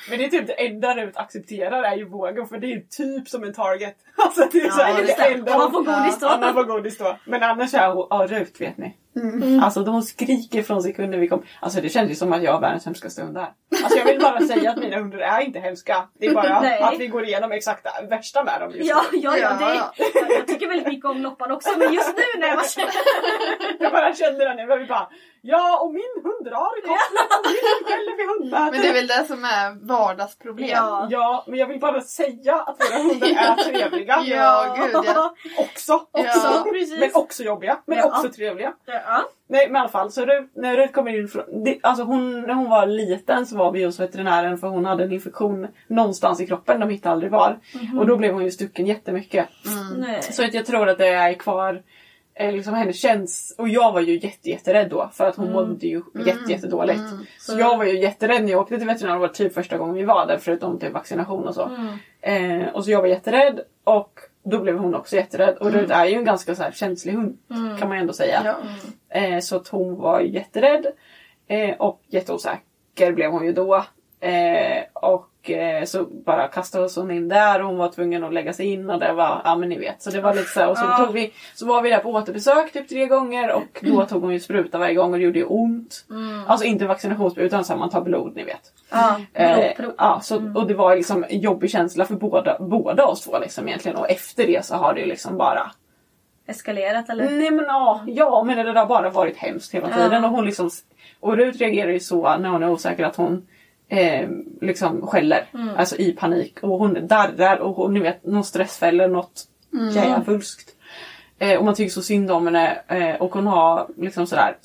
Men 0.09 0.19
det 0.19 0.25
är 0.25 0.29
typ 0.29 0.47
det 0.47 0.53
enda 0.67 0.95
Rut 0.95 1.17
accepterar 1.17 1.83
är 1.83 1.95
ju 1.95 2.05
vågen 2.09 2.47
för 2.47 2.57
det 2.57 2.73
är 2.73 2.79
typ 2.79 3.29
som 3.29 3.43
en 3.43 3.53
target. 3.53 3.95
Alltså 4.17 4.47
det 4.51 4.57
är 4.57 4.69
så 4.69 4.79
Ja, 4.81 4.85
här, 4.85 5.01
just 5.01 5.17
det 5.17 5.23
det. 5.23 5.33
enda 5.33 5.53
Och 5.53 5.59
man 5.59 5.71
får 5.71 5.83
godis 5.83 6.19
då. 6.19 6.27
Ja, 6.27 6.37
man 6.41 6.53
får 6.53 6.63
godis 6.63 6.97
då. 6.97 7.17
Men 7.25 7.43
annars 7.43 7.73
är 7.73 7.91
hon, 7.91 8.07
ja 8.09 8.27
Rut 8.29 8.61
vet 8.61 8.77
ni. 8.77 8.95
Mm. 9.15 9.63
Alltså 9.63 9.83
de 9.83 10.01
skriker 10.01 10.63
från 10.63 10.83
sekunder 10.83 11.17
vi 11.17 11.27
kom. 11.27 11.43
Alltså 11.59 11.81
det 11.81 11.89
känns 11.89 12.11
ju 12.11 12.15
som 12.15 12.33
att 12.33 12.43
jag 12.43 12.51
har 12.53 12.61
världens 12.61 12.85
hemskaste 12.85 13.21
hundar. 13.21 13.53
Alltså 13.83 13.97
jag 13.97 14.05
vill 14.05 14.19
bara 14.19 14.39
säga 14.41 14.71
att 14.71 14.77
mina 14.77 14.97
hundar 14.97 15.19
är 15.19 15.41
inte 15.41 15.59
hemska. 15.59 16.07
Det 16.19 16.25
är 16.27 16.33
bara 16.33 16.61
Nej. 16.61 16.81
att 16.81 16.99
vi 16.99 17.07
går 17.07 17.25
igenom 17.25 17.51
exakt 17.51 17.83
det 18.01 18.07
värsta 18.07 18.43
med 18.43 18.61
dem 18.61 18.71
just 18.71 18.89
Ja, 18.89 19.01
nu. 19.11 19.17
ja, 19.17 19.37
ja. 19.37 19.49
Det, 19.53 19.75
Ja. 19.75 19.93
jag, 19.97 20.31
jag 20.39 20.47
tycker 20.47 20.67
väldigt 20.67 20.87
mycket 20.87 21.05
om 21.05 21.21
Loppan 21.21 21.51
också, 21.51 21.69
men 21.77 21.93
just 21.93 22.13
nu 22.17 22.39
när 22.39 22.47
jag 22.47 22.69
känner... 22.69 22.91
Jag 23.79 23.91
bara 23.91 24.13
kände 24.15 24.45
det 24.45 24.53
nu. 24.55 24.77
Vill 24.77 24.87
bara 24.87 25.09
Ja 25.41 25.79
och 25.79 25.93
min 25.93 26.01
hund 26.23 26.45
drar 26.45 26.79
i 26.79 26.81
kopplet 26.81 27.31
och 27.39 27.51
min 27.51 27.87
skäller 27.87 28.17
vid 28.17 28.27
hundmötet. 28.27 28.71
Men 28.73 28.81
det 28.81 28.87
är 28.87 28.93
väl 28.93 29.07
det 29.07 29.25
som 29.27 29.43
är 29.43 29.87
vardagsproblem. 29.87 30.69
Ja. 30.69 31.07
Ja, 31.09 31.43
men 31.47 31.59
jag 31.59 31.67
vill 31.67 31.79
bara 31.79 32.01
säga 32.01 32.55
att 32.55 32.77
våra 32.79 32.97
hundar 33.03 33.27
är 33.27 33.63
trevliga. 33.63 34.23
Ja, 34.25 34.75
gud 34.77 34.89
ja. 34.93 35.33
Också. 35.57 35.93
Också, 36.11 36.29
också. 36.45 36.63
precis. 36.71 36.99
Men 36.99 37.09
också 37.13 37.43
jobbiga. 37.43 37.77
Men 37.85 37.97
Ja. 37.97 38.05
också 38.05 38.29
trevliga. 38.29 38.73
Ja. 38.85 38.99
Nej 39.47 39.67
men 39.67 39.75
i 39.75 39.79
alla 39.79 39.89
fall, 39.89 40.11
så 40.11 40.25
Rut, 40.25 40.51
när 40.53 40.77
Rut 40.77 40.93
kommer 40.93 41.19
in 41.19 41.27
från... 41.27 41.63
Det, 41.63 41.79
alltså 41.83 42.03
hon, 42.03 42.41
när 42.41 42.53
hon 42.53 42.69
var 42.69 42.87
liten 42.87 43.45
så 43.45 43.57
var 43.57 43.71
vi 43.71 43.83
hos 43.83 43.99
veterinären 43.99 44.57
för 44.57 44.67
hon 44.67 44.85
hade 44.85 45.03
en 45.03 45.11
infektion 45.11 45.67
någonstans 45.87 46.41
i 46.41 46.47
kroppen. 46.47 46.79
De 46.79 46.89
hittade 46.89 47.13
aldrig 47.13 47.31
var. 47.31 47.59
Och 47.97 48.07
då 48.07 48.17
blev 48.17 48.33
hon 48.33 48.43
ju 48.43 48.51
stucken 48.51 48.85
jättemycket. 48.85 49.47
Nej. 49.97 50.21
Så 50.21 50.43
att 50.43 50.53
jag 50.53 50.65
tror 50.65 50.89
att 50.89 50.97
det 50.97 51.07
är 51.07 51.33
kvar 51.33 51.81
eh, 52.33 52.51
liksom 52.51 52.73
hennes 52.73 53.01
känns... 53.01 53.55
Och 53.57 53.69
jag 53.69 53.91
var 53.91 54.01
ju 54.01 54.19
jätte, 54.19 54.49
jätterädd 54.49 54.89
då 54.89 55.09
för 55.13 55.25
att 55.25 55.35
hon 55.35 55.51
mådde 55.51 55.87
ju 55.87 56.01
jätte, 56.25 56.51
jättedåligt. 56.51 57.01
Så 57.39 57.59
jag 57.59 57.77
var 57.77 57.85
ju 57.85 57.99
jätterädd 57.99 58.43
när 58.43 58.51
jag 58.51 58.61
åkte 58.61 58.77
till 58.77 58.87
veterinären. 58.87 59.21
Det 59.21 59.27
var 59.27 59.33
typ 59.33 59.53
första 59.53 59.77
gången 59.77 59.95
vi 59.95 60.03
var 60.03 60.27
där 60.27 60.37
förutom 60.37 60.79
till 60.79 60.91
vaccination 60.91 61.47
och 61.47 61.55
så. 61.55 61.69
Eh, 62.21 62.67
och 62.73 62.85
så 62.85 62.91
jag 62.91 63.01
var 63.01 63.07
jätterädd 63.07 63.59
och 63.83 64.19
då 64.45 64.59
blev 64.59 64.77
hon 64.77 64.95
också 64.95 65.15
jätterädd. 65.15 65.57
Och 65.57 65.71
Rut 65.71 65.91
är 65.91 66.05
ju 66.05 66.15
en 66.15 66.25
ganska 66.25 66.55
så 66.55 66.63
här 66.63 66.71
känslig 66.71 67.13
hund 67.13 67.37
kan 67.79 67.87
man 67.87 67.97
ju 67.97 68.01
ändå 68.01 68.13
säga. 68.13 68.41
Ja. 68.45 69.19
Eh, 69.19 69.39
så 69.39 69.55
att 69.55 69.67
hon 69.67 69.95
var 69.95 70.19
jätterädd. 70.19 70.85
Eh, 71.47 71.75
och 71.77 72.01
jätteosäker 72.07 73.11
blev 73.11 73.31
hon 73.31 73.45
ju 73.45 73.53
då. 73.53 73.75
Eh, 74.19 74.83
och 74.93 75.29
eh, 75.51 75.83
så 75.83 76.03
bara 76.03 76.47
kastades 76.47 76.95
hon 76.95 77.11
in 77.11 77.27
där 77.27 77.61
och 77.61 77.67
hon 77.67 77.77
var 77.77 77.89
tvungen 77.89 78.23
att 78.23 78.33
lägga 78.33 78.53
sig 78.53 78.65
in 78.65 78.89
och 78.89 78.99
det 78.99 79.13
var, 79.13 79.41
ja 79.43 79.55
men 79.55 79.69
ni 79.69 79.77
vet. 79.79 80.01
Så 80.01 80.09
det 80.09 80.21
var 80.21 80.33
lite 80.33 80.49
så 80.49 80.59
här, 80.59 80.69
och 80.69 80.77
så, 80.77 80.85
tog 81.05 81.13
vi, 81.13 81.33
så 81.55 81.65
var 81.65 81.81
vi 81.81 81.89
där 81.89 81.99
på 81.99 82.09
återbesök 82.11 82.73
typ 82.73 82.89
tre 82.89 83.05
gånger 83.05 83.51
och 83.53 83.79
då 83.81 84.05
tog 84.05 84.21
hon 84.21 84.33
ju 84.33 84.39
spruta 84.39 84.77
varje 84.77 84.93
gång 84.93 85.11
och 85.13 85.17
det 85.19 85.25
gjorde 85.25 85.39
ju 85.39 85.45
ont. 85.45 86.05
Alltså 86.47 86.65
inte 86.65 86.85
vaccinationsspruta 86.85 87.45
utan 87.45 87.65
så 87.65 87.73
här, 87.73 87.79
man 87.79 87.89
tar 87.89 88.01
blod 88.01 88.35
ni 88.35 88.43
vet. 88.43 88.71
Ja, 88.91 89.19
Eh, 89.33 89.55
blodprov. 89.57 89.93
ja, 89.97 90.19
så, 90.23 90.51
Och 90.55 90.67
det 90.67 90.73
var 90.73 90.95
liksom 90.95 91.25
en 91.29 91.39
jobbig 91.39 91.71
känsla 91.71 92.05
för 92.05 92.15
båda, 92.15 92.57
båda 92.59 93.05
oss 93.05 93.21
två 93.21 93.39
liksom 93.39 93.67
egentligen 93.67 93.97
och 93.97 94.09
efter 94.09 94.47
det 94.47 94.65
så 94.65 94.75
har 94.75 94.93
det 94.93 94.99
ju 94.99 95.05
liksom 95.05 95.37
bara 95.37 95.71
Eskalerat 96.47 97.09
eller? 97.09 97.29
Nej 97.29 97.51
men 97.51 97.65
ja, 97.65 98.03
ja 98.07 98.43
men 98.43 98.65
det 98.65 98.79
har 98.79 98.85
bara 98.85 99.09
varit 99.09 99.37
hemskt 99.37 99.73
hela 99.73 99.89
tiden. 99.89 100.23
Och, 100.25 100.29
hon 100.31 100.45
liksom, 100.45 100.69
och 101.19 101.37
Rut 101.37 101.57
reagerar 101.61 101.91
ju 101.91 101.99
så 101.99 102.37
när 102.37 102.49
hon 102.49 102.63
är 102.63 102.69
osäker 102.69 103.03
att 103.03 103.15
hon 103.15 103.47
eh, 103.87 104.29
liksom 104.61 105.07
skäller. 105.07 105.45
Alltså 105.77 105.95
i 105.95 106.11
panik. 106.11 106.57
Och 106.61 106.79
hon 106.79 107.07
darrar 107.07 107.57
och 107.57 107.75
hon, 107.75 107.93
ni 107.93 107.99
vet, 107.99 108.25
någon 108.25 108.43
stressfäller 108.43 109.07
något 109.07 109.43
djävulskt. 109.93 110.71
Eh, 111.39 111.57
och 111.59 111.65
man 111.65 111.75
tycker 111.75 111.91
så 111.91 112.01
synd 112.01 112.31
om 112.31 112.45
henne. 112.45 112.77
Eh, 112.87 113.15
och 113.21 113.33
hon 113.33 113.47
har 113.47 113.87
liksom 113.97 114.27
sådär. 114.27 114.57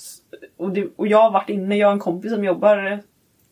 Och, 0.57 0.71
det, 0.71 0.89
och 0.97 1.07
jag 1.07 1.23
har 1.23 1.31
varit 1.31 1.51
inne, 1.51 1.77
jag 1.77 1.87
har 1.89 1.93
en 1.93 1.99
kompis 1.99 2.33
som 2.33 2.45
jobbar 2.45 3.01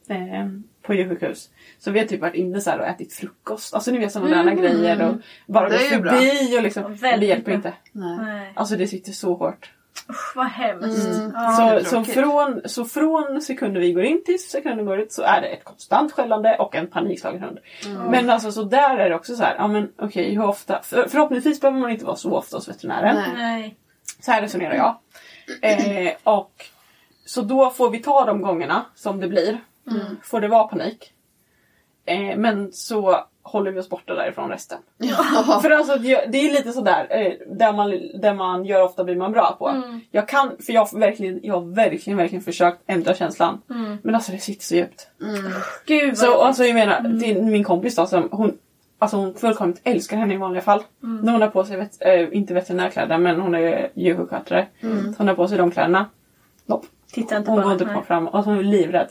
eh, 0.08 0.46
på 0.82 0.94
djursjukhus. 0.94 1.50
Så 1.78 1.90
vi 1.90 1.98
har 1.98 2.06
typ 2.06 2.20
varit 2.20 2.34
inne 2.34 2.60
så 2.60 2.72
och 2.78 2.86
ätit 2.86 3.12
frukost. 3.12 3.74
Alltså 3.74 3.90
ni 3.90 3.98
vet 3.98 4.12
sådana 4.12 4.40
Mm. 4.42 4.56
grejer 4.56 5.08
och 5.08 5.14
bara 5.46 5.68
gått 5.68 5.92
ju 5.92 6.00
bra. 6.00 6.12
förbi 6.12 6.58
och 6.58 6.62
liksom. 6.62 6.98
Ja, 7.02 7.16
Det 7.16 7.26
hjälper 7.26 7.44
bra. 7.44 7.54
inte. 7.54 7.72
Nej. 7.92 8.52
Alltså 8.54 8.76
det 8.76 8.86
sitter 8.86 9.12
så 9.12 9.34
hårt. 9.34 9.70
Usch 10.10 10.36
vad 10.36 10.46
hemskt. 10.46 11.06
Mm. 11.06 11.32
Ja. 11.34 11.80
så, 11.84 11.90
så, 11.90 12.04
från, 12.04 12.60
så 12.64 12.84
från 12.84 13.42
sekunden 13.42 13.82
vi 13.82 13.92
går 13.92 14.04
in 14.04 14.24
till 14.24 14.42
sekunden 14.42 14.86
går 14.86 15.00
ut 15.00 15.12
så 15.12 15.22
är 15.22 15.40
det 15.40 15.46
ett 15.46 15.64
konstant 15.64 16.12
skällande 16.12 16.56
och 16.56 16.74
en 16.74 16.86
panikslagen 16.86 17.42
hund. 17.42 17.58
Men 18.10 18.30
alltså 18.30 18.52
så 18.52 18.62
där 18.62 18.98
är 18.98 19.08
det 19.08 19.14
också 19.16 19.36
så 19.36 19.42
här, 19.42 19.54
ja 19.58 19.66
men 19.68 19.92
okej 19.98 20.34
hur 20.34 20.44
ofta, 20.44 20.82
för, 20.82 21.08
förhoppningsvis 21.08 21.60
behöver 21.60 21.80
man 21.80 21.90
inte 21.90 22.04
vara 22.04 22.16
så 22.16 22.36
ofta 22.36 22.56
hos 22.56 22.68
veterinären. 22.68 23.16
Nej. 23.36 23.76
Så 24.20 24.32
här 24.32 24.42
resonerar 24.42 24.74
jag. 24.74 24.96
Eh, 25.62 26.12
och 26.24 26.64
Så 27.24 27.42
då 27.42 27.70
får 27.70 27.90
vi 27.90 27.98
ta 27.98 28.24
de 28.24 28.42
gångerna 28.42 28.84
som 28.94 29.20
det 29.20 29.28
blir. 29.28 29.60
Får 30.22 30.40
det 30.40 30.48
vara 30.48 30.68
panik. 30.68 31.12
Eh, 32.06 32.36
men 32.36 32.72
så 32.72 33.24
håller 33.48 33.70
vi 33.70 33.80
oss 33.80 33.88
borta 33.88 34.14
därifrån 34.14 34.50
resten. 34.50 34.78
Ja. 34.98 35.58
För 35.62 35.70
alltså 35.70 35.96
det 35.96 36.26
det 36.26 36.38
är 36.38 36.52
lite 36.52 36.72
sådär, 36.72 37.06
eh, 37.10 37.32
där 37.56 37.72
man, 37.72 37.90
där 38.20 38.34
man 38.34 38.64
gör 38.64 38.82
ofta 38.82 39.04
blir 39.04 39.16
man 39.16 39.32
bra 39.32 39.56
på. 39.58 39.68
Mm. 39.68 40.00
Jag 40.10 40.28
kan, 40.28 40.50
för 40.66 40.72
jag 40.72 40.80
har 40.80 40.98
verkligen, 40.98 41.40
jag 41.42 41.54
har 41.54 41.74
verkligen, 41.74 42.16
verkligen 42.16 42.44
försökt 42.44 42.78
ändra 42.86 43.14
känslan. 43.14 43.60
Mm. 43.70 43.98
Men 44.02 44.14
alltså 44.14 44.32
det 44.32 44.38
sitter 44.38 44.64
så 44.64 44.74
djupt. 44.74 45.08
Gud 45.86 46.08
vad 46.08 46.18
Så 46.18 46.40
alltså 46.40 46.64
jag 46.64 46.74
menar, 46.74 47.20
till 47.20 47.42
min 47.42 47.64
kompis 47.64 47.96
då 47.96 48.06
som 48.06 48.28
hon 48.32 48.58
Alltså 49.00 49.16
hon 49.16 49.34
fullkomligt 49.34 49.80
älskar 49.84 50.16
henne 50.16 50.34
i 50.34 50.36
vanliga 50.36 50.62
fall. 50.62 50.82
När 51.00 51.32
hon 51.32 51.42
har 51.42 51.48
på 51.48 51.64
sig, 51.64 51.76
vet, 51.76 52.06
äh, 52.06 52.36
inte 52.36 52.54
veterinärkläder 52.54 53.18
men 53.18 53.40
hon 53.40 53.54
är 53.54 53.90
djursjukskötare. 53.94 54.66
Så 54.80 55.14
hon 55.18 55.28
har 55.28 55.34
på 55.34 55.48
sig 55.48 55.58
de 55.58 55.70
kläderna. 55.70 56.06
Nopp. 56.66 56.86
Titta 57.12 57.36
inte 57.36 57.50
Hon 57.50 57.60
på 57.60 57.68
går 57.68 57.72
inte 57.72 57.84
på 57.86 58.02
fram. 58.02 58.28
Alltså 58.28 58.50
hon 58.50 58.58
är 58.58 58.62
livrädd. 58.62 59.08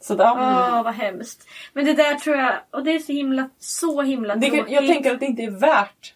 Så 0.00 0.14
då, 0.14 0.24
Åh 0.24 0.82
vad 0.82 0.94
hemskt. 0.94 1.48
Men 1.72 1.84
det 1.84 1.94
där 1.94 2.14
tror 2.14 2.36
jag, 2.36 2.52
och 2.70 2.84
det 2.84 2.90
är 2.94 2.98
så 2.98 3.12
himla, 3.12 3.48
så 3.58 4.02
himla 4.02 4.36
det, 4.36 4.50
tråkigt. 4.50 4.72
jag 4.72 4.86
tänker 4.86 5.12
att 5.14 5.20
det 5.20 5.26
inte 5.26 5.42
är 5.42 5.50
värt. 5.50 6.14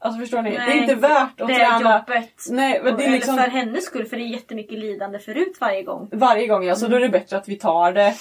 Alltså 0.00 0.20
förstår 0.20 0.42
ni? 0.42 0.50
det 0.50 0.56
är 0.56 0.66
Nej, 0.66 0.78
inte 0.78 0.94
värt 0.94 1.40
att 1.40 1.48
det 1.48 1.54
träna. 1.54 1.80
jobbet. 2.08 2.30
Nej, 2.50 2.80
men 2.84 2.96
det 2.96 3.02
är 3.02 3.06
Eller 3.06 3.16
liksom 3.16 3.36
för 3.36 3.48
hennes 3.48 3.84
skull, 3.84 4.06
för 4.06 4.16
det 4.16 4.22
är 4.22 4.26
jättemycket 4.26 4.78
lidande 4.78 5.18
förut 5.18 5.56
varje 5.60 5.82
gång. 5.82 6.08
varje 6.12 6.46
gång. 6.46 6.64
Ja, 6.64 6.74
så 6.74 6.88
då 6.88 6.96
är 6.96 7.00
det 7.00 7.08
bättre 7.08 7.36
att 7.36 7.48
vi 7.48 7.56
tar 7.56 7.92
det 7.92 8.14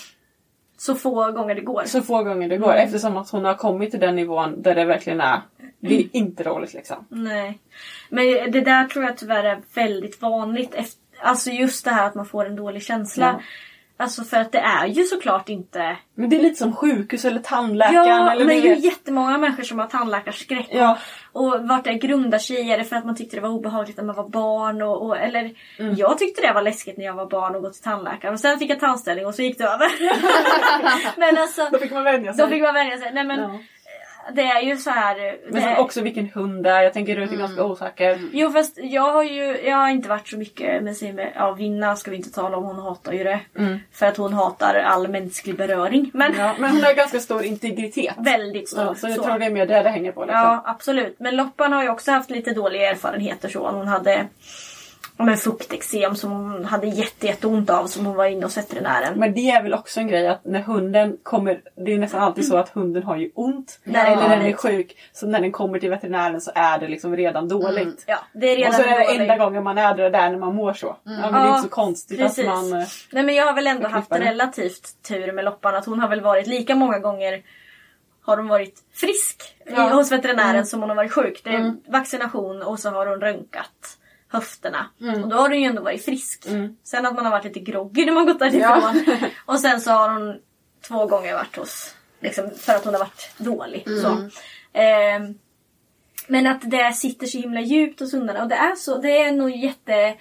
Så 0.78 0.96
få 0.96 1.32
gånger 1.32 1.56
det 1.56 1.62
går. 1.62 1.84
så 1.86 2.02
få 2.02 2.24
gånger 2.24 2.50
det 2.50 2.58
går. 2.58 2.74
Eftersom 2.74 3.18
att 3.18 3.30
hon 3.30 3.46
har 3.46 3.54
kommit 3.54 3.92
till 3.92 4.00
den 4.00 4.16
nivån 4.16 4.62
där 4.62 4.76
det 4.76 4.86
verkligen 4.86 5.22
är, 5.22 5.42
det 5.80 6.00
är 6.02 6.08
inte 6.12 6.44
roligt 6.44 6.74
liksom. 6.74 7.06
Nej. 7.10 7.60
Men 8.10 8.26
det 8.52 8.62
där 8.62 8.86
tror 8.88 9.06
jag 9.06 9.18
tyvärr 9.18 9.44
är 9.44 9.60
väldigt 9.76 10.22
vanligt. 10.22 10.76
Alltså 11.22 11.50
just 11.52 11.86
det 11.86 11.92
här 11.92 12.06
att 12.08 12.16
man 12.16 12.26
får 12.26 12.46
en 12.46 12.56
dålig 12.56 12.84
känsla. 12.84 13.26
Ja. 13.26 13.44
Alltså 14.00 14.24
för 14.24 14.38
att 14.38 14.52
det 14.52 14.60
är 14.60 14.86
ju 14.88 15.04
såklart 15.04 15.50
inte... 15.50 15.98
Men 16.16 16.30
det 16.30 16.36
är 16.36 16.42
lite 16.42 16.56
som 16.56 16.76
sjukhus 16.76 17.26
eller 17.26 17.40
tandläkaren. 17.40 18.08
Ja, 18.08 18.32
eller 18.32 18.46
men 18.46 18.56
det 18.56 18.62
är 18.62 18.64
ju 18.64 18.76
vet. 18.76 18.84
jättemånga 18.84 19.38
människor 19.38 19.64
som 19.64 19.80
har 19.80 19.86
tandläkarskräck. 19.88 20.68
Ja. 20.72 20.98
Och 21.32 21.56
vart 21.62 21.84
det 21.84 21.94
grundar 21.94 22.38
sig 22.38 22.72
är 22.72 22.78
det 22.78 22.84
för 22.84 22.96
att 22.96 23.06
man 23.06 23.16
tyckte 23.16 23.36
det 23.38 23.42
var 23.42 23.50
obehagligt 23.50 23.98
när 23.98 24.04
man 24.04 24.16
var 24.16 24.30
barn? 24.30 24.82
Och, 24.82 25.06
och, 25.06 25.18
eller 25.18 25.52
Mm. 25.80 25.96
jag 25.96 26.18
tyckte 26.18 26.42
det 26.42 26.54
var 26.54 26.62
läskigt 26.62 26.98
när 26.98 27.06
jag 27.06 27.14
var 27.14 27.26
barn 27.26 27.56
och 27.56 27.62
gå 27.62 27.70
till 27.70 27.84
tandläkaren. 27.84 28.34
Och 28.34 28.40
sen 28.40 28.60
fick 28.60 28.70
jag 28.72 28.80
tandställning 28.80 29.26
och 29.26 29.36
så 29.36 29.42
gick 29.42 29.58
det 29.58 29.64
över. 29.64 29.88
men 31.20 31.38
alltså, 31.38 31.68
Då 31.72 31.78
fick 31.78 31.92
man 31.92 32.04
vänja 32.04 32.34
sig. 32.34 32.46
då 32.46 32.50
fick 32.52 32.62
man 32.62 32.74
vänja 32.74 32.98
sig. 32.98 33.14
Nej 33.14 33.24
men 33.26 33.40
Ja. 33.40 33.60
Det 34.34 34.42
är 34.42 34.62
ju 34.62 34.78
så 34.78 34.90
här. 34.90 35.38
Men 35.50 35.62
sen 35.62 35.72
är, 35.72 35.80
också 35.80 36.02
vilken 36.02 36.30
hund 36.30 36.64
det 36.64 36.70
är. 36.70 36.82
Jag 36.82 36.94
tänker 36.94 37.16
Rut 37.16 37.32
är 37.32 37.36
ganska 37.36 37.64
osäker. 37.64 38.20
Jo 38.32 38.52
fast 38.52 38.78
jag 38.78 39.14
har 39.14 39.24
ju 39.24 39.62
jag 39.66 39.78
har 39.78 39.90
inte 39.90 40.10
varit 40.10 40.28
så 40.28 40.38
mycket 40.38 40.84
med 40.84 40.98
sin 40.98 41.22
ja, 41.36 41.52
Vinna 41.52 41.96
ska 41.96 42.12
vi 42.12 42.18
inte 42.18 42.32
tala 42.32 42.58
om, 42.58 42.64
hon 42.64 42.80
hatar 42.80 43.14
ju 43.14 43.24
det. 43.24 43.40
För 43.94 44.06
att 44.06 44.18
hon 44.18 44.34
hatar 44.34 44.76
all 44.76 45.08
mänsklig 45.08 45.56
beröring. 45.56 46.12
Men 46.14 46.34
Ja, 46.38 46.56
men 46.60 46.72
hon 46.72 46.84
har 46.84 46.94
ganska 46.94 47.20
stor 47.20 47.44
integritet. 47.44 48.16
väldigt 48.18 48.70
stor. 48.70 48.84
Ja, 48.84 48.96
så 48.96 49.08
jag 49.08 49.16
så. 49.16 49.24
tror 49.24 49.40
det 49.40 49.46
är 49.46 49.50
mer 49.50 49.66
det 49.66 49.84
det 49.84 49.90
hänger 49.90 50.12
på. 50.12 50.22
Liksom. 50.22 50.42
Ja 50.42 50.64
absolut. 50.66 51.16
Men 51.20 51.36
Loppan 51.36 51.74
har 51.74 51.84
ju 51.84 51.90
också 51.90 52.12
haft 52.12 52.30
lite 52.30 52.54
dåliga 52.54 52.90
erfarenheter 52.92 53.50
så. 53.50 53.70
Hon 53.70 53.88
hade 53.88 54.26
men 55.18 55.38
fukteksem 55.38 56.16
som 56.16 56.32
hon 56.32 56.66
hade 56.66 56.88
jätte, 56.88 57.26
jätteont 57.26 57.70
av 57.70 57.88
som 57.88 58.06
hon 58.06 58.16
var 58.16 58.26
inne 58.26 58.46
hos 58.46 58.58
veterinären. 58.58 59.20
Men 59.20 59.34
det 59.34 59.50
är 59.52 59.64
väl 59.64 59.74
också 59.74 60.00
en 60.00 60.08
grej 60.08 60.28
att 60.28 60.46
när 60.46 60.60
hunden 60.62 61.18
kommer, 61.24 61.62
det 61.86 61.94
är 61.94 61.98
nästan 61.98 62.22
alltid 62.22 62.48
så 62.48 62.58
att 62.58 62.70
hunden 62.70 63.04
har 63.04 63.18
ju 63.18 63.32
ont. 63.36 63.80
När 63.84 63.94
det 63.94 64.00
eller 64.12 64.22
kommer 64.22 64.38
den 64.38 64.46
är 64.46 64.54
sjuk. 64.54 64.98
Så 65.14 65.28
när 65.28 65.42
den 65.42 65.52
kommer 65.52 65.80
till 65.80 65.90
veterinären 65.90 66.42
så 66.42 66.52
är 66.56 66.80
det 66.80 66.88
liksom 66.88 67.16
redan 67.16 67.48
dåligt. 67.48 68.04
Ja, 68.08 68.18
det 68.34 68.48
är 68.52 68.56
redan 68.56 68.70
Och 68.70 68.76
så 68.76 68.82
är 68.82 69.00
det 69.00 69.06
dåligt. 69.06 69.22
enda 69.22 69.38
gången 69.38 69.64
man 69.64 69.78
är 69.78 69.96
där, 69.96 70.10
där 70.10 70.30
när 70.30 70.38
man 70.38 70.56
mår 70.56 70.74
så. 70.74 70.96
Ja, 71.04 71.12
men 71.12 71.22
det 71.34 71.40
är 71.40 71.46
Ja, 71.46 71.50
inte 71.58 71.70
så 71.70 71.76
konstigt 71.76 72.20
precis. 72.20 72.48
att 72.48 72.56
man... 72.56 72.74
eh, 72.82 72.88
Nej 73.12 73.24
men 73.24 73.36
jag 73.36 73.46
har 73.46 73.54
väl 73.54 73.68
ändå 73.68 73.88
haft 73.88 74.12
relativt 74.12 75.04
tur 75.08 75.32
med 75.32 75.46
Loppan. 75.46 75.76
Att 75.76 75.86
hon 75.86 76.00
har 76.00 76.08
väl 76.10 76.22
varit 76.22 76.48
lika 76.48 76.76
många 76.76 77.00
gånger 77.00 77.42
har 78.22 78.38
hon 78.38 78.48
varit 78.48 78.80
frisk 78.94 79.56
Ja. 79.66 79.90
hos 79.90 80.12
veterinären 80.12 80.50
Mm. 80.50 80.66
som 80.66 80.80
hon 80.80 80.90
har 80.90 80.96
varit 80.96 81.12
sjuk. 81.12 81.42
Det 81.44 81.50
är 81.50 81.76
vaccination 81.92 82.62
och 82.62 82.80
så 82.80 82.90
har 82.90 83.06
hon 83.06 83.22
röntgat 83.22 83.97
höfterna. 84.30 84.90
Och 85.24 85.30
då 85.30 85.36
har 85.36 85.50
hon 85.50 85.60
ju 85.60 85.66
ändå 85.66 85.82
varit 85.82 86.06
frisk. 86.06 86.46
Sen 86.84 87.06
att 87.06 87.16
man 87.16 87.26
har 87.26 87.32
varit 87.32 87.46
lite 87.46 87.60
groggy 87.60 88.06
när 88.06 88.14
man 88.14 88.26
gått 88.26 88.40
därifrån. 88.40 89.06
och 89.46 89.60
sen 89.60 89.82
så 89.82 89.92
har 89.92 90.10
hon 90.10 90.40
två 90.88 91.06
gånger 91.06 91.34
varit 91.34 91.56
hos, 91.56 91.96
liksom, 92.20 92.50
för 92.60 92.74
att 92.74 92.86
hon 92.86 92.94
har 92.94 93.00
varit 93.00 93.32
dålig. 93.38 93.84
Så. 94.02 94.30
Ehm, 94.74 95.38
men 96.28 96.48
att 96.48 96.62
det 96.72 96.94
sitter 96.96 97.28
så 97.28 97.38
himla 97.38 97.62
djupt 97.62 98.00
hos 98.00 98.14
hundarna 98.14 98.44
och 98.44 98.50
det 98.50 98.56
är 98.56 98.76
så, 98.76 98.98
det 98.98 99.18
är 99.18 99.32
nog 99.32 99.52
jätte 99.52 100.16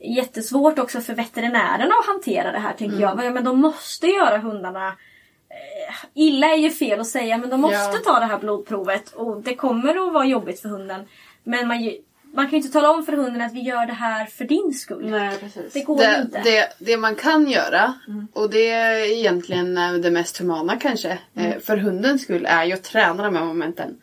jättesvårt 0.00 0.78
också 0.78 1.00
för 1.00 1.14
veterinärerna 1.14 1.94
att 2.00 2.06
hantera 2.06 2.52
det 2.52 2.58
här 2.58 2.72
tänker 2.72 3.00
jag. 3.00 3.16
Men 3.16 3.44
de 3.44 3.60
måste 3.60 4.06
göra 4.06 4.38
hundarna 4.38 4.86
eh, 4.88 5.94
Illa 6.14 6.46
är 6.46 6.56
ju 6.56 6.70
fel 6.70 7.00
att 7.00 7.06
säga 7.06 7.38
men 7.38 7.50
de 7.50 7.60
måste 7.60 7.76
Ja. 7.76 8.00
ta 8.04 8.18
det 8.20 8.26
här 8.26 8.38
blodprovet 8.38 9.12
och 9.12 9.42
det 9.42 9.54
kommer 9.54 10.06
att 10.08 10.12
vara 10.12 10.24
jobbigt 10.26 10.60
för 10.60 10.68
hunden. 10.68 11.08
Men 11.44 11.68
man, 11.68 11.90
man 12.34 12.44
kan 12.44 12.50
ju 12.50 12.56
inte 12.56 12.72
tala 12.72 12.90
om 12.90 13.06
för 13.06 13.12
hunden 13.12 13.42
att 13.42 13.52
vi 13.54 13.60
gör 13.60 13.86
det 13.86 13.92
här 13.92 14.26
för 14.26 14.44
din 14.44 14.72
skull. 14.74 15.10
Nej, 15.10 15.36
precis. 15.40 15.72
Det 15.72 15.80
går 15.80 15.98
Det, 15.98 16.20
inte. 16.22 16.40
det, 16.44 16.68
det 16.78 16.96
man 16.96 17.14
kan 17.14 17.50
göra, 17.50 17.94
och 18.32 18.50
det 18.50 18.70
är 18.70 19.12
egentligen 19.18 19.78
eh, 19.78 19.92
det 19.92 20.10
mest 20.10 20.38
humana 20.40 20.76
kanske, 20.80 21.18
eh, 21.36 21.58
för 21.60 21.76
hundens 21.76 22.22
skull, 22.22 22.46
är 22.48 22.64
ju 22.64 22.72
att 22.72 22.82
träna 22.82 23.22
de 23.22 23.36
här 23.36 23.44
momenten. 23.44 23.96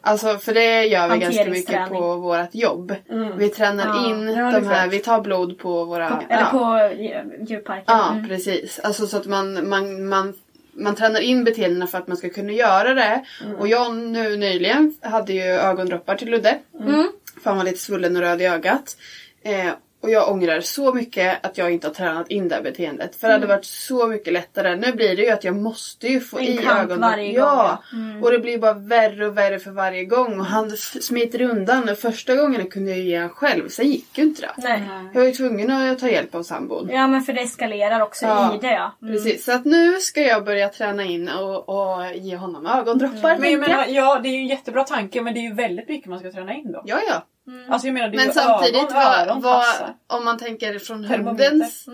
Alltså 0.00 0.38
för 0.38 0.54
det 0.54 0.84
gör 0.86 1.08
vi 1.08 1.18
ganska 1.18 1.44
mycket 1.50 1.88
på 1.88 2.16
vårt 2.16 2.54
jobb. 2.54 2.94
Vi 3.36 3.48
tränar 3.48 3.86
Ja. 3.86 4.10
in 4.10 4.26
de 4.26 4.66
här, 4.68 4.88
vi 4.88 4.98
tar 4.98 5.20
blod 5.20 5.58
på 5.58 5.84
våra... 5.84 6.06
Eller 6.28 6.40
ja. 6.42 6.48
på 6.50 6.94
djur- 7.02 7.46
djurparken. 7.48 7.84
Ja, 7.86 8.10
Mm. 8.12 8.28
precis. 8.28 8.78
Alltså 8.78 9.06
så 9.06 9.16
att 9.16 9.26
man, 9.26 9.68
man, 9.68 10.08
man, 10.08 10.34
man 10.72 10.94
tränar 10.94 11.20
in 11.20 11.44
beteendena 11.44 11.86
för 11.86 11.98
att 11.98 12.08
man 12.08 12.16
ska 12.16 12.28
kunna 12.28 12.52
göra 12.52 12.94
det. 12.94 13.24
Och 13.58 13.68
jag 13.68 13.94
nu 13.96 14.36
nyligen 14.36 14.94
hade 15.02 15.32
ju 15.32 15.42
ögondroppar 15.42 16.16
till 16.16 16.30
Ludde. 16.30 16.58
Mm. 16.80 17.08
För 17.46 17.50
han 17.50 17.58
var 17.58 17.64
lite 17.64 17.78
svullen 17.78 18.16
och 18.16 18.22
röd 18.22 18.42
i 18.42 18.44
ögat. 18.44 18.96
Eh, 19.42 19.72
och 20.02 20.10
jag 20.10 20.28
ångrar 20.32 20.60
så 20.60 20.94
mycket 20.94 21.46
att 21.46 21.58
jag 21.58 21.70
inte 21.72 21.86
har 21.86 21.94
tränat 21.94 22.28
in 22.30 22.48
det 22.48 22.54
här 22.54 22.62
beteendet. 22.62 23.16
För 23.16 23.26
det 23.28 23.32
hade 23.34 23.46
varit 23.46 23.64
så 23.64 24.06
mycket 24.06 24.32
lättare. 24.32 24.76
Nu 24.76 24.92
blir 24.92 25.16
det 25.16 25.22
ju 25.22 25.30
att 25.30 25.44
jag 25.44 25.56
måste 25.56 26.06
ju 26.08 26.20
få 26.20 26.38
Mm. 26.38 26.50
En 26.52 26.58
i 26.58 26.66
ögondroppar. 26.66 26.96
varje 27.10 27.26
gång, 27.26 27.34
Ja! 27.34 27.82
Mm. 27.92 28.22
Och 28.22 28.30
det 28.30 28.38
blir 28.38 28.58
bara 28.58 28.72
värre 28.72 29.26
och 29.26 29.38
värre 29.38 29.58
för 29.58 29.70
varje 29.70 30.04
gång. 30.04 30.40
Och 30.40 30.46
han 30.46 30.70
smiter 30.76 31.42
undan. 31.42 31.96
Första 31.96 32.34
gången 32.36 32.70
kunde 32.70 32.90
jag 32.90 32.98
ge 33.00 33.18
han 33.18 33.28
själv. 33.28 33.68
Sen 33.68 33.86
gick 33.88 34.18
ju 34.18 34.24
inte 34.24 34.42
det. 34.42 34.52
Nej. 34.58 34.82
Jag 35.14 35.20
var 35.20 35.26
ju 35.26 35.32
tvungen 35.32 35.70
att 35.70 35.98
ta 35.98 36.08
hjälp 36.08 36.34
av 36.34 36.42
sambon. 36.42 36.88
Ja 36.92 37.06
men 37.06 37.22
för 37.22 37.32
det 37.32 37.40
eskalerar 37.40 38.00
också 38.00 38.26
Ja, 38.26 38.54
i 38.54 38.58
det 38.58 38.72
ja. 38.72 38.96
Mm. 39.02 39.14
Precis, 39.14 39.44
så 39.44 39.52
att 39.52 39.64
nu 39.64 39.92
ska 40.00 40.20
jag 40.20 40.44
börja 40.44 40.68
träna 40.68 41.04
in 41.04 41.28
och, 41.28 41.68
och 41.68 42.14
ge 42.14 42.36
honom 42.36 42.66
ögondroppar. 42.66 43.20
Men 43.22 43.40
tänker 43.40 43.50
jag. 43.50 43.60
menar, 43.60 43.86
ja 43.88 44.20
det 44.22 44.28
är 44.28 44.32
ju 44.32 44.38
en 44.38 44.46
jättebra 44.46 44.84
tanke 44.84 45.22
men 45.22 45.34
det 45.34 45.40
är 45.40 45.48
ju 45.48 45.54
väldigt 45.54 45.88
mycket 45.88 46.06
man 46.10 46.18
ska 46.18 46.32
träna 46.32 46.54
in 46.54 46.72
då. 46.72 46.82
Ja, 46.86 46.98
ja. 47.08 47.22
Alltså 47.68 47.88
jag 47.88 47.94
menar 47.94 48.08
det 48.08 48.14
är 48.14 48.16
Men 48.16 48.26
ju 48.26 48.32
samtidigt, 48.32 48.82
ögon, 48.82 48.94
vad, 48.94 49.28
öron, 49.28 49.42
vad, 49.42 49.94
om 50.06 50.24
man 50.24 50.38
tänker 50.38 50.78
från 50.78 51.04
hundens 51.04 51.86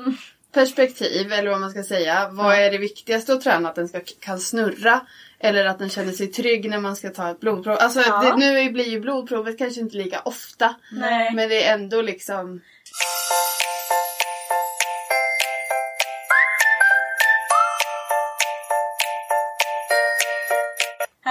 perspektiv, 0.53 1.33
eller 1.33 1.51
vad 1.51 1.61
man 1.61 1.71
ska 1.71 1.83
säga. 1.83 2.29
Vad 2.29 2.55
är 2.55 2.71
det 2.71 2.79
viktigaste 2.79 3.33
att 3.33 3.41
träna? 3.41 3.69
Att 3.69 3.75
den 3.75 3.89
ska, 3.89 4.01
kan 4.21 4.39
snurra? 4.39 5.01
Eller 5.39 5.65
att 5.65 5.79
den 5.79 5.91
känner 5.91 6.13
sig 6.13 6.27
trygg 6.27 6.71
när 6.71 6.79
man 6.79 6.97
ska 6.97 7.11
ta 7.11 7.31
ett 7.31 7.41
blodprov? 7.41 7.77
Alltså 7.81 8.01
Ja. 8.01 8.23
det, 8.23 8.37
nu 8.37 8.71
blir 8.73 8.89
ju 8.89 9.01
blodprovet 9.01 9.59
kanske 9.59 9.81
inte 9.81 9.97
lika 9.97 10.21
ofta. 10.21 10.75
Nej. 10.93 11.35
Men 11.35 11.49
det 11.49 11.65
är 11.65 11.75
ändå 11.75 12.03
liksom... 12.03 12.61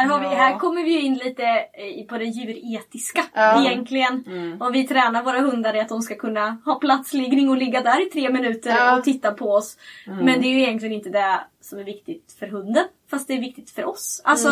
Här, 0.02 0.10
har 0.10 0.20
vi, 0.20 0.26
Ja. 0.26 0.32
här 0.32 0.58
kommer 0.60 0.84
vi 0.84 1.00
in 1.02 1.14
lite 1.16 1.44
eh, 1.74 2.06
på 2.08 2.18
det 2.18 2.26
djuretiska 2.26 3.24
Ja. 3.34 3.66
egentligen. 3.66 4.24
Och 4.62 4.76
vi 4.76 4.88
tränar 4.88 5.24
våra 5.24 5.40
hundar 5.40 5.76
i 5.76 5.80
att 5.80 5.90
de 5.90 6.02
ska 6.02 6.16
kunna 6.16 6.58
ha 6.66 6.76
platsliggning 6.76 7.50
och 7.50 7.58
ligga 7.58 7.82
där 7.82 8.08
i 8.08 8.10
tre 8.10 8.30
minuter 8.30 8.70
Ja. 8.70 8.98
och 8.98 9.04
titta 9.04 9.32
på 9.32 9.52
oss. 9.54 9.78
Men 10.08 10.42
det 10.42 10.48
är 10.48 10.52
ju 10.52 10.62
egentligen 10.62 10.94
inte 10.96 11.10
det 11.10 11.40
som 11.62 11.80
är 11.80 11.84
viktigt 11.84 12.36
för 12.40 12.48
hunden. 12.48 12.86
Fast 13.12 13.28
det 13.28 13.34
är 13.34 13.40
viktigt 13.40 13.70
för 13.70 13.86
oss. 13.86 14.22
Alltså 14.24 14.50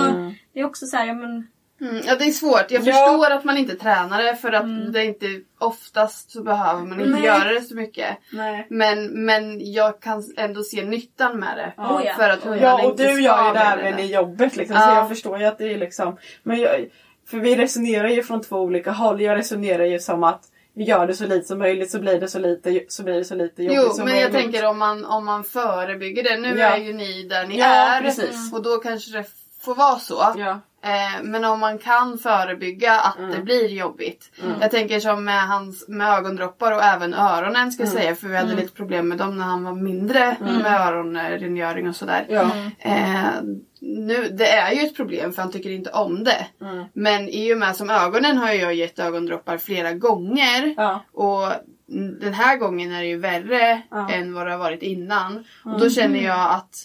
det 0.53 0.59
är 0.59 0.65
också 0.65 0.85
så 0.85 0.97
här, 0.97 1.13
men 1.13 1.47
Mm, 1.81 2.01
ja 2.05 2.15
det 2.15 2.23
är 2.25 2.31
svårt. 2.31 2.65
Jag 2.71 2.81
Ja. 2.87 2.93
förstår 2.93 3.31
att 3.31 3.43
man 3.43 3.57
inte 3.57 3.75
tränar 3.75 4.23
det 4.23 4.35
för 4.35 4.51
att 4.51 4.93
det 4.93 4.99
är 4.99 5.03
inte 5.05 5.25
oftast 5.59 6.31
så 6.31 6.43
behöver 6.43 6.81
man 6.81 6.99
inte 6.99 7.11
Nej. 7.11 7.25
göra 7.25 7.53
det 7.53 7.61
så 7.61 7.75
mycket. 7.75 8.17
Nej. 8.33 8.67
Men, 8.69 9.25
men 9.25 9.71
jag 9.73 10.01
kan 10.01 10.23
ändå 10.37 10.63
se 10.63 10.85
nyttan 10.85 11.39
med 11.39 11.57
det. 11.57 11.73
Oh, 11.83 12.01
ja. 12.05 12.13
För 12.13 12.29
att 12.29 12.43
hundarna 12.43 12.61
Ja 12.67 12.83
och 12.85 12.91
inte 12.91 13.03
du 13.03 13.21
gör 13.21 13.47
ju 13.47 13.53
det 13.53 13.59
även 13.59 13.99
i 13.99 14.13
jobbet 14.13 14.55
liksom, 14.55 14.75
så 14.75 14.81
Ja. 14.81 14.95
jag 14.95 15.09
förstår 15.09 15.39
ju 15.39 15.45
att 15.45 15.57
det 15.57 15.73
är 15.73 15.77
liksom... 15.77 16.17
Men 16.43 16.59
jag, 16.59 16.87
för 17.27 17.37
vi 17.37 17.55
resonerar 17.55 18.07
ju 18.09 18.23
från 18.23 18.41
två 18.41 18.55
olika 18.57 18.91
håll. 18.91 19.21
Jag 19.21 19.37
resonerar 19.37 19.85
ju 19.85 19.99
som 19.99 20.23
att 20.23 20.41
vi 20.75 20.83
gör 20.83 21.07
det 21.07 21.13
så 21.13 21.25
lite 21.27 21.47
som 21.47 21.59
möjligt 21.59 21.91
så 21.91 21.99
blir 21.99 22.19
det 22.19 22.27
så 22.27 22.39
lite, 22.39 22.79
så 22.87 23.03
blir 23.03 23.13
det 23.15 23.23
så 23.25 23.35
lite 23.35 23.63
jobbigt 23.63 23.79
Jo, 23.83 23.89
som 23.93 24.05
men 24.05 24.19
jag 24.19 24.31
möjligt. 24.33 24.51
tänker 24.51 24.67
om 24.67 24.77
man, 24.79 25.05
om 25.05 25.25
man 25.25 25.43
förebygger 25.43 26.23
det. 26.23 26.37
Nu 26.37 26.59
Ja. 26.59 26.65
är 26.65 26.77
ju 26.77 26.93
ni 26.93 27.23
där 27.23 27.47
ni 27.47 27.59
Ja, 27.59 27.65
är. 27.65 28.01
precis. 28.01 28.53
Och 28.53 28.63
då 28.63 28.77
kanske 28.77 29.11
det 29.17 29.23
får 29.61 29.75
vara 29.75 29.99
så. 29.99 30.33
Ja. 30.37 30.59
Eh, 30.83 31.23
men 31.23 31.45
om 31.45 31.59
man 31.59 31.77
kan 31.77 32.17
förebygga 32.17 32.99
att 32.99 33.17
Mm. 33.17 33.31
det 33.31 33.41
blir 33.41 33.67
jobbigt. 33.67 34.31
Jag 34.61 34.71
tänker 34.71 34.99
som 34.99 35.23
med, 35.25 35.47
hans, 35.47 35.87
med 35.87 36.07
ögondroppar 36.17 36.71
och 36.71 36.83
även 36.83 37.13
öronen 37.13 37.71
ska 37.71 37.83
jag 37.83 37.91
Mm. 37.91 38.01
säga. 38.03 38.15
För 38.15 38.27
vi 38.27 38.37
hade 38.37 38.55
lite 38.55 38.73
problem 38.73 39.07
med 39.09 39.17
dem 39.17 39.37
när 39.37 39.45
han 39.45 39.63
var 39.63 39.73
mindre 39.73 40.35
med 40.39 40.81
öronrengöring 40.87 41.87
och 41.89 41.95
sådär. 41.95 42.25
Ja. 42.29 42.49
Eh, 42.79 43.41
nu, 43.81 44.29
det 44.29 44.47
är 44.51 44.71
ju 44.71 44.81
ett 44.81 44.95
problem 44.95 45.33
för 45.33 45.41
han 45.41 45.51
tycker 45.51 45.69
inte 45.69 45.89
om 45.89 46.23
det. 46.23 46.47
Mm. 46.61 46.85
Men 46.93 47.29
i 47.29 47.53
och 47.53 47.57
med 47.57 47.75
som 47.75 47.89
ögonen 47.89 48.37
har 48.37 48.51
jag 48.53 48.73
gett 48.73 48.99
ögondroppar 48.99 49.57
flera 49.57 49.93
gånger. 49.93 50.73
Ja. 50.77 51.03
Och 51.13 51.51
den 52.21 52.33
här 52.33 52.57
gången 52.57 52.91
är 52.91 52.99
det 53.01 53.07
ju 53.07 53.17
värre 53.17 53.81
än 54.11 54.33
vad 54.33 54.45
det 54.47 54.51
har 54.51 54.59
varit 54.59 54.83
innan. 54.83 55.43
Och 55.65 55.79
då 55.79 55.89
känner 55.89 56.19
jag 56.19 56.51
att 56.51 56.75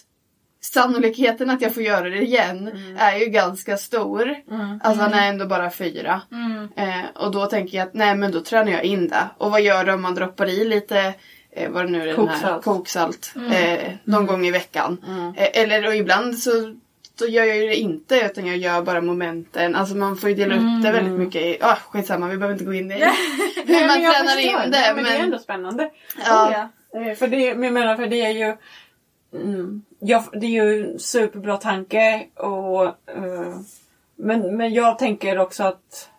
sannolikheten 0.73 1.49
att 1.49 1.61
jag 1.61 1.73
får 1.73 1.83
göra 1.83 2.09
det 2.09 2.17
igen 2.21 2.71
är 2.97 3.17
ju 3.17 3.25
ganska 3.25 3.77
stor. 3.77 4.35
Alltså 4.83 5.01
han 5.03 5.13
är 5.13 5.29
ändå 5.29 5.45
bara 5.45 5.69
fyra. 5.71 6.21
Mm. 6.31 6.67
Eh, 6.75 7.05
och 7.15 7.31
då 7.31 7.45
tänker 7.45 7.77
jag 7.77 7.87
att 7.87 7.93
nej 7.93 8.15
men 8.15 8.31
då 8.31 8.41
tränar 8.41 8.71
jag 8.71 8.83
in 8.83 9.07
det. 9.07 9.23
Och 9.37 9.51
vad 9.51 9.61
gör 9.61 9.83
du 9.83 9.93
om 9.93 10.01
man 10.01 10.15
droppar 10.15 10.49
i 10.49 10.65
lite 10.65 11.13
eh, 11.51 11.69
vad 11.71 11.85
det 11.85 11.91
nu 11.91 12.01
är 12.01 12.05
den 12.05 12.15
här 12.17 12.25
Koksalt. 12.27 12.63
koksalt 12.63 13.33
eh, 13.51 13.91
någon 14.03 14.25
gång 14.25 14.45
i 14.45 14.51
veckan. 14.51 14.97
Eh, 15.37 15.61
eller 15.61 15.87
och 15.87 15.95
ibland 15.95 16.37
så 16.39 16.51
då 17.19 17.27
gör 17.27 17.43
jag 17.43 17.57
ju 17.57 17.67
det 17.67 17.75
inte 17.75 18.15
utan 18.31 18.45
jag 18.45 18.57
gör 18.57 18.81
bara 18.81 19.01
momenten. 19.01 19.75
Alltså 19.75 19.95
man 19.95 20.17
får 20.17 20.29
ju 20.29 20.35
dela 20.35 20.55
upp 20.55 20.83
det 20.83 20.91
väldigt 20.91 21.19
mycket 21.19 21.63
ah 21.63 21.75
skitsamma 21.89 22.27
vi 22.27 22.37
behöver 22.37 22.53
inte 22.53 22.65
gå 22.65 22.73
in 22.73 22.91
i 22.91 22.95
hur 23.65 23.87
man 23.87 24.01
men 24.01 24.13
tränar 24.13 24.39
in 24.39 24.71
det. 24.71 24.93
men 24.95 25.03
det 25.03 25.09
är 25.09 25.19
ändå 25.23 25.39
spännande. 25.39 25.89
ja, 26.25 26.47
Oh, 26.47 26.53
ja. 26.53 26.69
Eh, 27.01 27.15
För 27.15 27.27
det, 27.27 27.55
men 27.55 27.63
jag 27.63 27.73
menar, 27.73 27.95
för 27.95 28.07
det 28.07 28.21
är 28.21 28.29
ju... 28.29 28.55
Mm, 29.35 29.81
ja, 29.99 30.23
det 30.33 30.45
är 30.45 30.65
ju 30.65 30.85
en 30.93 30.99
superbra 30.99 31.57
tanke 31.57 32.27
och... 32.35 32.85
eh, 32.85 33.57
men, 34.15 34.57
men 34.57 34.73
jag 34.73 34.99
tänker 34.99 35.39
också 35.39 35.63
att 35.63 36.09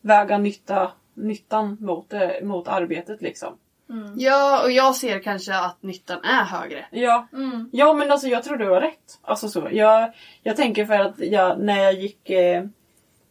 väga 0.00 0.38
nytta, 0.38 0.92
nyttan 1.14 1.76
mot, 1.80 2.12
eh, 2.12 2.30
mot 2.42 2.68
arbetet 2.68 3.22
liksom. 3.22 3.58
ja 4.16 4.62
och 4.64 4.70
jag 4.70 4.94
ser 4.96 5.18
kanske 5.18 5.54
att 5.56 5.82
nyttan 5.82 6.24
är 6.24 6.44
högre. 6.44 6.86
Ja, 6.90 7.28
Mm. 7.32 7.70
ja 7.72 7.92
men 7.92 8.12
alltså 8.12 8.28
jag 8.28 8.42
tror 8.44 8.56
du 8.56 8.68
har 8.68 8.80
rätt. 8.80 9.18
Alltså 9.22 9.48
så. 9.48 9.68
Jag, 9.72 10.12
jag 10.42 10.56
tänker 10.56 10.84
för 10.84 10.98
att 10.98 11.18
jag, 11.18 11.60
när 11.60 11.82
jag 11.82 11.92
gick 11.94 12.30
eh, 12.30 12.64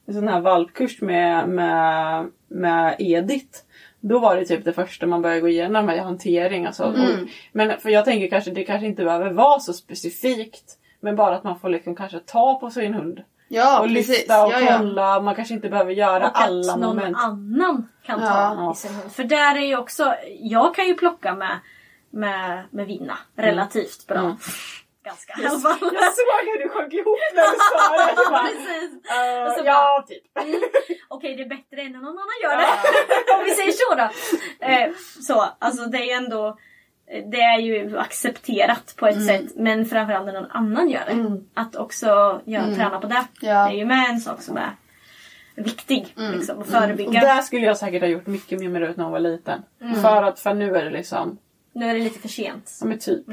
en 0.05 0.13
sån 0.13 0.27
här 0.27 0.39
valpkurs 0.39 1.01
med, 1.01 1.49
med, 1.49 2.27
med 2.47 2.95
Edith. 2.99 3.59
Då 3.99 4.19
var 4.19 4.35
det 4.35 4.45
typ 4.45 4.65
det 4.65 4.73
första 4.73 5.05
man 5.05 5.21
började 5.21 5.41
gå 5.41 5.47
igenom 5.47 5.85
med 5.85 6.03
hantering. 6.03 6.65
Alltså. 6.65 6.83
Mm. 6.83 7.01
Och, 7.01 7.29
men 7.51 7.79
för 7.79 7.89
jag 7.89 8.05
tänker 8.05 8.27
kanske 8.29 8.51
det 8.51 8.63
kanske 8.63 8.87
inte 8.87 9.03
behöver 9.03 9.31
vara 9.31 9.59
så 9.59 9.73
specifikt. 9.73 10.75
Men 10.99 11.15
bara 11.15 11.35
att 11.35 11.43
man 11.43 11.59
får 11.59 11.69
liksom 11.69 11.95
kanske 11.95 12.19
ta 12.19 12.59
på 12.59 12.69
sin 12.69 12.93
hund. 12.93 13.21
Ja 13.47 13.79
och 13.79 13.87
precis. 13.87 14.07
lyfta 14.07 14.45
och 14.45 14.51
ja, 14.51 14.59
ja. 14.59 14.77
kolla. 14.77 15.21
Man 15.21 15.35
kanske 15.35 15.53
inte 15.53 15.69
behöver 15.69 15.91
göra 15.91 16.27
Och 16.27 16.41
alla 16.41 16.73
att 16.73 16.79
någon 16.79 16.95
moment. 16.95 17.17
annan 17.17 17.87
kan 18.05 18.19
ta 18.19 18.25
Ja. 18.25 18.71
i 18.71 18.75
sin 18.75 18.95
hund. 18.95 19.11
För 19.11 19.23
där 19.23 19.55
är 19.55 19.65
ju 19.65 19.77
också, 19.77 20.15
jag 20.39 20.75
kan 20.75 20.87
ju 20.87 20.93
plocka 20.93 21.35
med, 21.35 21.59
med, 22.09 22.63
med 22.71 22.87
Vinna 22.87 23.17
relativt 23.35 24.07
bra. 24.07 24.17
Mm. 24.19 24.35
Ganska 25.05 25.33
i 25.41 25.45
alla 25.45 25.59
fall. 25.59 25.77
Jag 25.81 26.13
såg 26.13 26.41
hur 26.45 26.63
du 26.63 26.69
sjönk 26.69 26.93
ihop 26.93 27.19
när 27.35 27.51
du 27.51 27.57
sa 27.57 28.05
det. 28.05 28.13
Jag 28.23 28.31
bara, 28.31 28.43
Precis. 28.43 28.93
Och 29.47 29.53
så 29.59 29.65
ja, 29.65 30.05
typ. 30.07 30.23
Okej, 31.07 31.35
det 31.35 31.43
är 31.43 31.49
bättre 31.49 31.81
än 31.81 31.91
när 31.91 31.99
någon 31.99 32.17
annan 32.19 32.39
gör 32.43 32.57
det. 32.57 32.67
Om 33.37 33.43
vi 33.45 33.51
säger 33.51 33.71
så 33.71 33.95
då. 33.95 34.09
Eh, 34.65 34.89
så, 35.21 35.45
alltså 35.59 35.85
det 35.85 35.97
är 35.97 36.05
ju 36.05 36.11
ändå 36.11 36.57
det 37.31 37.41
är 37.41 37.59
ju 37.59 37.97
accepterat 37.97 38.93
på 38.97 39.07
ett 39.07 39.15
Mm. 39.15 39.27
sätt 39.27 39.55
men 39.55 39.85
framförallt 39.85 40.25
när 40.25 40.33
någon 40.33 40.51
annan 40.51 40.89
gör 40.89 41.05
det. 41.07 41.41
Att 41.61 41.75
också 41.75 42.41
göra, 42.45 42.75
träna 42.75 42.99
på 42.99 43.07
det. 43.07 43.15
Mm. 43.15 43.25
Ja. 43.41 43.49
Mm. 43.51 43.67
Det 43.69 43.75
är 43.75 43.79
ju 43.79 43.85
med 43.85 44.09
en 44.09 44.19
sak 44.19 44.41
som 44.41 44.57
är 44.57 44.71
viktig. 45.55 46.13
Liksom, 46.15 46.59
att 46.59 46.65
Och 46.67 46.71
förebygga. 46.71 47.21
där 47.21 47.41
skulle 47.41 47.65
jag 47.65 47.77
säkert 47.77 48.01
ha 48.01 48.07
gjort 48.07 48.27
mycket 48.27 48.59
mer 48.59 48.69
med 48.69 48.81
Rut 48.81 48.97
när 48.97 49.03
hon 49.03 49.13
var 49.13 49.19
liten. 49.19 49.61
Mm. 49.81 50.01
För 50.01 50.23
att 50.23 50.39
för 50.39 50.53
nu 50.53 50.75
är 50.75 50.85
det 50.85 50.91
liksom, 50.91 51.37
Nu 51.73 51.89
är 51.89 51.93
det 51.93 51.99
lite 51.99 52.19
för 52.19 52.27
sent. 52.27 52.77
ja 52.81 52.87
men 52.87 52.99
typ. 52.99 53.27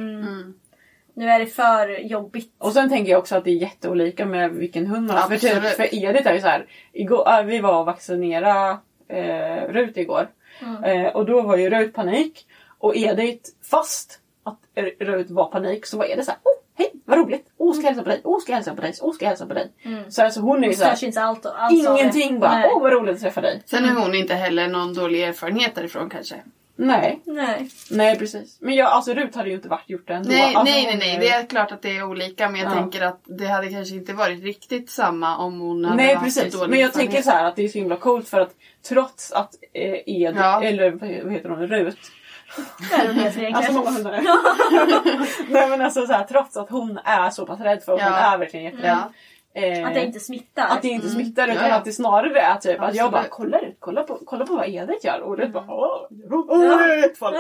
Nu 1.17 1.31
är 1.31 1.39
det 1.39 1.47
för 1.47 1.89
jobbigt. 1.89 2.55
Och 2.59 2.73
sen 2.73 2.89
tänker 2.89 3.13
jag 3.13 3.19
också 3.19 3.37
att 3.37 3.45
det 3.45 3.51
är 3.51 3.55
jätteolika 3.55 4.27
med 4.27 4.51
vilken 4.51 4.87
hund 4.87 5.07
man 5.07 5.17
har. 5.17 5.29
För, 5.29 5.37
typ, 5.37 5.63
för 5.63 5.95
Edith 5.95 6.29
är 6.29 6.35
ju 6.35 6.41
så 6.41 6.47
här, 6.47 6.67
igår, 6.93 7.29
äh, 7.29 7.43
vi 7.43 7.59
var 7.59 7.81
och 7.81 7.87
vaccinerade 7.87 8.79
eh, 9.09 9.69
Rut 9.69 9.97
igår. 9.97 10.29
Eh, 10.85 11.07
och 11.07 11.27
då 11.27 11.43
var 11.43 11.57
ju 11.57 11.71
Rut 11.71 11.95
panik. 11.95 12.47
Och 12.79 12.97
Edith, 12.97 13.51
fast 13.71 14.21
att 14.45 14.59
Rut 14.99 15.31
var 15.31 15.47
panik 15.47 15.87
så 15.87 15.99
var 15.99 16.05
Edith 16.05 16.25
såhär, 16.25 16.41
oh, 16.45 16.63
hej 16.79 16.93
vad 17.05 17.19
roligt! 17.19 17.47
Åh 17.59 17.75
ska 17.75 17.83
jag 17.83 17.87
hälsa 17.87 18.03
på 18.03 18.09
dig, 18.09 18.21
åh 18.25 18.41
ska 18.41 18.53
jag 18.53 18.57
hälsa 18.57 18.75
på 18.75 18.81
dig, 18.81 18.95
åh 19.01 19.15
ska 19.15 19.25
jag 19.25 19.31
hälsa 19.31 19.47
på 19.47 19.55
dig. 19.55 19.73
Så 20.09 20.23
alltså 20.23 20.41
hon 20.41 20.65
är 20.65 20.69
ju 20.69 20.75
såhär, 20.75 21.05
inte 21.05 21.23
allt, 21.23 21.47
alls 21.47 21.87
av 21.87 21.99
ingenting 21.99 22.41
bara, 22.41 22.71
åh 22.75 22.83
vad 22.83 22.93
roligt 22.93 23.15
att 23.15 23.21
träffa 23.21 23.41
dig. 23.41 23.63
Sen 23.67 23.85
är 23.85 23.95
hon 23.95 24.15
inte 24.15 24.35
heller 24.35 24.69
någon 24.69 24.95
dålig 24.95 25.23
erfarenhet 25.23 25.75
därifrån 25.75 26.11
kanske. 26.11 26.37
Nej, 26.79 27.21
Nej. 27.25 27.69
nej 27.91 28.19
precis. 28.19 28.59
Men 28.61 28.75
jag, 28.75 28.87
alltså 28.89 29.15
Rut 29.15 29.35
hade 29.35 29.49
ju 29.49 29.55
inte 29.55 29.69
varit 29.69 29.91
gjort 29.91 30.09
det 30.09 30.15
ändå. 30.15 30.29
Nej, 30.29 30.43
alltså, 30.55 30.63
nej, 30.75 30.83
nej, 30.85 30.91
hon 30.93 30.99
nej. 30.99 31.17
är- 31.17 31.21
Det 31.21 31.29
är 31.29 31.47
klart 31.47 31.73
att 31.73 31.83
det 31.83 31.97
är 31.97 32.03
olika 32.03 32.49
men 32.49 32.61
jag 32.61 32.71
Ja. 32.71 32.75
tänker 32.75 33.03
att 33.03 33.21
det 33.25 33.47
hade 33.47 33.69
kanske 33.71 33.95
inte 33.95 34.13
varit 34.13 34.43
riktigt 34.43 34.91
samma 34.91 35.37
om 35.37 35.61
hon 35.61 35.85
hade 35.85 35.97
Nej 35.97 36.17
precis, 36.17 36.53
dålig 36.55 36.71
men 36.71 36.79
jag 36.81 36.89
erfarenhet. 36.89 37.11
tänker 37.13 37.23
så 37.23 37.31
här 37.37 37.45
att 37.45 37.57
det 37.57 37.65
är 37.65 37.69
så 37.69 37.79
himla 37.79 37.97
coolt 37.97 38.29
för 38.29 38.41
att 38.41 38.51
trots 38.89 39.33
att 39.33 39.55
eh, 39.73 39.93
Ed, 40.07 40.35
Ja. 40.39 40.63
eller 40.63 40.91
vad 40.91 41.33
heter 41.33 41.49
hon, 41.49 41.67
Rut. 41.67 41.99
Alltså 43.55 43.73
många 43.73 43.91
hundar. 43.97 44.21
Nej 45.53 45.69
men 45.69 45.81
alltså 45.83 46.07
så 46.07 46.13
här, 46.13 46.25
trots 46.25 46.57
att 46.57 46.71
hon 46.71 46.99
är 47.05 47.31
så 47.31 47.47
pass 47.47 47.61
rädd 47.61 47.83
för 47.83 47.93
och 47.93 48.01
hon 48.03 48.13
Ja. 48.13 48.19
är 48.35 48.39
verkligen 48.39 48.65
jätterädd. 48.65 48.91
Ja. 49.03 49.13
Eh, 49.59 49.87
Att 49.87 49.95
det 49.95 50.05
inte 50.05 50.21
smittar. 50.21 50.67
att 50.69 50.83
det 50.83 50.89
inte 50.89 51.09
smittar 51.09 51.45
utan 51.49 51.57
Ja, 51.63 51.69
ja. 51.69 51.75
att 51.75 51.85
det 51.85 51.93
snarare 51.93 52.41
är 52.41 52.55
typ 52.57 52.81
att 52.81 52.95
jag 52.95 53.07
Absolut. 53.07 53.13
bara 53.13 53.25
kollar 53.29 53.65
ut, 53.65 53.77
kolla 53.79 54.03
på, 54.03 54.19
kolla 54.25 54.47
på 54.47 54.55
vad 54.57 54.69
Edith 54.69 55.07
gör 55.07 55.21
och 55.21 55.39
Rut 55.39 55.53
bara 55.53 55.65
åh, 55.69 56.07
åh, 56.31 56.79
Rut, 56.79 57.17
åh, 57.21 57.33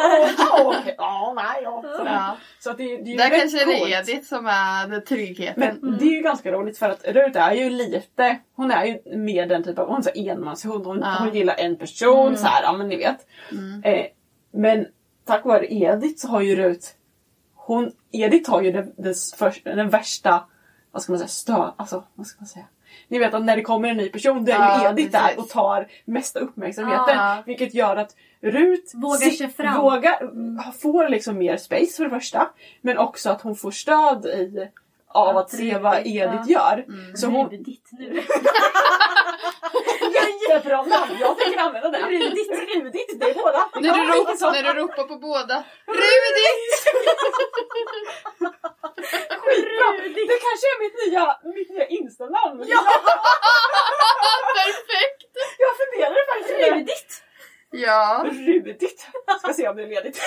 åh, 0.60 0.68
okej, 0.80 0.96
åh, 0.98 1.34
nej, 1.34 1.60
ja. 1.62 1.82
Sådär. 1.96 2.12
Ja. 2.12 2.36
Så 2.60 2.70
att 2.70 2.78
det, 2.78 2.84
det 2.84 2.92
är 2.92 3.06
ju 3.06 3.16
Där 3.16 3.30
rätt 3.30 3.40
kanske 3.40 3.58
det 3.58 3.64
coolt. 3.78 3.92
är 3.92 3.98
Edith 4.10 4.28
som 4.28 4.46
är 4.46 5.00
tryggheten. 5.00 5.78
Men 5.80 5.98
det 5.98 6.04
är 6.04 6.10
ju 6.16 6.22
ganska 6.22 6.52
roligt 6.52 6.78
för 6.78 6.88
att 6.90 7.04
Rut 7.04 7.36
är 7.36 7.52
ju 7.52 7.70
lite, 7.70 8.36
hon 8.56 8.70
är 8.70 8.84
ju 8.84 9.16
mer 9.18 9.46
den 9.46 9.62
typen 9.64 9.84
av, 9.84 9.88
hon 9.90 10.02
är 10.14 10.30
enmanshund, 10.30 10.86
hon, 10.86 10.98
Ja. 11.00 11.16
hon 11.18 11.34
gillar 11.34 11.54
en 11.58 11.76
person 11.76 12.36
så 12.36 12.46
här, 12.46 12.62
ja 12.62 12.72
men 12.72 12.88
ni 12.88 12.96
vet. 12.96 13.26
Eh, 13.84 14.06
men 14.52 14.86
tack 15.26 15.44
vare 15.44 15.66
Edith 15.74 16.16
så 16.16 16.28
har 16.28 16.40
ju 16.40 16.56
Rut, 16.56 16.94
hon, 17.54 17.92
Edith 18.12 18.50
har 18.50 18.62
ju 18.62 18.72
den, 18.72 18.92
den, 18.96 19.14
den 19.64 19.88
värsta, 19.88 20.44
vad 20.96 21.02
ska 21.02 21.12
man 21.12 21.18
säga, 21.18 21.28
stö, 21.28 21.70
alltså 21.76 22.04
vad 22.14 22.26
ska 22.26 22.40
man 22.40 22.46
säga. 22.46 22.64
Ni 23.08 23.18
vet 23.18 23.34
att 23.34 23.44
när 23.44 23.56
det 23.56 23.62
kommer 23.62 23.88
en 23.88 23.96
ny 23.96 24.08
person 24.08 24.44
då 24.44 24.52
är 24.52 24.56
ju 24.78 24.84
Ja, 24.84 24.90
Edith 24.90 25.12
där 25.12 25.38
och 25.38 25.48
tar 25.48 25.88
mesta 26.04 26.38
uppmärksamheten. 26.40 27.16
Ja. 27.16 27.42
Vilket 27.46 27.74
gör 27.74 27.96
att 27.96 28.16
Rut 28.40 28.92
Vågar 28.94 29.16
si- 29.16 29.36
sig 29.36 29.48
fram. 29.48 29.80
vågar, 29.80 30.72
får 30.72 31.08
liksom 31.08 31.38
mer 31.38 31.56
space 31.56 31.96
för 31.96 32.04
det 32.04 32.10
första. 32.10 32.50
Men 32.80 32.98
också 32.98 33.30
att 33.30 33.42
hon 33.42 33.56
får 33.56 33.70
stöd 33.70 34.26
i 34.26 34.68
av 35.08 35.36
Att 35.36 35.44
att 35.44 35.50
se 35.50 35.78
vad 35.78 35.96
Edith 35.98 36.44
ja. 36.46 36.74
gör. 36.76 36.84
Så 37.16 37.26
hon... 37.26 37.50
Rudigt 37.50 37.88
nu. 37.92 38.14
Jättebra 40.50 40.76
namn! 40.76 41.10
Jag 41.20 41.38
tänker 41.38 41.60
använda 41.60 41.90
det. 41.90 41.98
Rudigt. 42.06 42.50
Rudigt, 42.74 43.20
det 43.20 43.30
är 43.30 43.34
båda. 43.34 43.68
När 43.74 43.80
du, 43.80 43.88
Ja, 43.88 43.94
rop, 44.14 44.40
när 44.52 44.62
du 44.74 44.80
ropar 44.80 45.04
på 45.04 45.16
båda. 45.16 45.64
Rudit! 45.86 46.72
Skitbra. 49.56 49.88
Det 50.30 50.38
kanske 50.46 50.66
är 50.74 50.78
mitt 50.84 50.96
nya, 51.02 51.24
mitt 51.58 51.70
nya 51.74 51.86
Insta-namn. 51.98 52.58
Perfekt! 54.58 55.20
Jag 55.64 55.72
funderade 55.80 56.20
faktiskt 56.30 56.54
på 56.54 56.60
det. 56.60 56.70
Rudigt. 56.74 57.10
Ja. 57.76 58.24
Rudigt. 58.30 59.06
Ska 59.42 59.52
se 59.52 59.68
om 59.68 59.76
det 59.76 59.82
är 59.82 59.88
ledigt. 59.88 60.20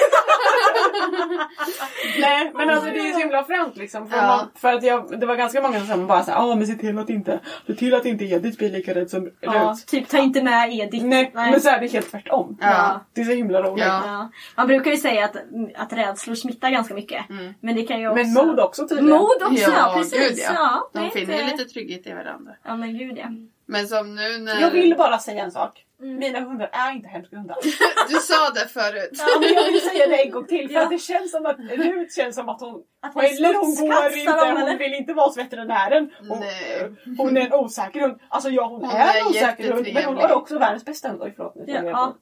Nej 2.20 2.52
men 2.56 2.70
alltså 2.70 2.86
det 2.90 3.00
är 3.00 3.14
så 3.14 3.20
himla 3.20 3.44
fränt 3.44 3.78
liksom. 3.78 4.10
För, 4.10 4.18
Ja. 4.18 4.28
man, 4.28 4.48
för 4.56 4.74
att 4.74 4.84
jag, 4.84 5.20
det 5.20 5.26
var 5.26 5.36
ganska 5.36 5.62
många 5.62 5.86
som 5.86 6.08
bara 6.08 6.24
såhär, 6.24 6.48
ja 6.48 6.56
men 6.56 6.68
se 6.68 6.74
till 6.74 7.00
att 7.00 7.10
inte, 7.10 7.40
se 7.68 7.74
till 7.76 7.96
att 7.96 8.06
inte 8.06 8.26
Edith 8.26 8.58
blir 8.58 8.70
lika 8.70 8.96
rädd 8.96 9.10
som 9.10 9.30
Ja, 9.42 9.52
Rut. 9.72 9.88
typ 9.88 10.08
ta 10.10 10.18
inte 10.18 10.44
med 10.44 10.74
Edith. 10.74 11.06
Nej, 11.06 11.32
men 11.34 11.62
så 11.62 11.70
är 11.70 11.80
det 11.80 11.88
helt 11.88 12.12
tvärtom. 12.12 12.58
Ja. 12.62 13.06
Det 13.14 13.22
är 13.22 13.26
så 13.26 13.32
himla 13.32 13.62
roligt. 13.62 13.86
Ja. 13.86 14.02
Ja. 14.06 14.30
Man 14.56 14.68
brukar 14.68 14.92
ju 14.92 14.98
säga 14.98 15.26
att, 15.26 15.36
att 15.76 15.94
rädslor 15.94 16.36
smittar 16.36 16.70
ganska 16.70 16.94
mycket. 16.94 17.26
Men 17.60 17.76
det 17.76 17.84
kan 17.84 18.00
ju 18.00 18.10
också... 18.10 18.24
Men 18.24 18.34
mod 18.34 18.60
också 18.60 18.88
tydligen. 18.88 19.20
Mod 19.20 19.44
också, 19.44 19.62
ja, 19.62 19.70
Ja, 19.76 19.94
precis. 19.98 20.30
gud, 20.30 20.40
ja. 20.56 20.90
De 20.94 21.06
är 21.06 21.10
finner 21.10 21.38
ju 21.38 21.44
lite 21.46 21.66
trygghet 21.66 22.08
i 22.08 22.14
varandra. 22.14 22.52
Ja 22.66 22.76
men 22.76 22.98
gud 22.98 23.18
ja. 23.18 23.26
Men 23.66 23.88
som 23.88 24.16
nu 24.16 24.38
när... 24.38 24.62
Jag 24.62 24.72
vill 24.72 24.96
bara 24.98 25.20
säga 25.20 25.44
en 25.44 25.52
sak. 25.52 25.86
Mm. 26.02 26.16
Mina 26.20 26.40
hundar 26.40 26.70
är 26.72 26.92
inte 26.92 27.08
hemska 27.08 27.36
hundar. 27.36 27.58
Du 28.10 28.16
sa 28.16 28.50
det 28.54 28.68
förut. 28.68 29.10
Ja, 29.12 29.26
men 29.40 29.54
jag 29.54 29.64
vill 29.72 29.82
säga 29.82 30.08
det 30.08 30.24
en 30.26 30.32
gång 30.32 30.46
till 30.46 30.68
för 30.68 30.76
Ja. 30.76 30.84
att 30.84 30.90
det 30.90 30.98
känns 30.98 31.32
som 31.32 31.46
att 31.46 31.60
Rut 31.60 32.14
känns 32.16 32.36
som 32.36 32.50
att 32.50 32.62
hon 32.62 32.82
Att 33.02 33.14
hon, 33.14 33.24
eller 33.26 33.54
hon 33.54 33.76
går 33.76 34.18
inte, 34.18 34.32
hon 34.32 34.58
eller? 34.58 34.78
vill 34.78 34.94
inte 34.94 35.14
vara 35.14 35.26
hos 35.28 35.38
veterinären. 35.38 36.10
Hon, 36.30 36.40
Nej. 36.40 36.92
hon 37.18 37.38
är 37.38 37.42
en 37.42 37.54
osäker 37.54 38.00
hund. 38.02 38.20
Alltså 38.30 38.50
ja 38.50 38.68
hon, 38.68 38.82
Hon 38.86 38.90
är, 38.96 39.16
är 39.16 39.22
en 39.22 39.28
osäker 39.28 39.72
hund 39.74 39.88
men 39.94 40.04
hon 40.06 40.18
har 40.18 40.34
också 40.34 40.60
världens 40.60 40.86
bästa 40.86 41.10
hund. 41.10 41.22
Oj 41.22 41.34
förlåt 41.36 41.56
nu 41.56 41.64
Ja, 41.68 41.84
ja. 41.84 42.16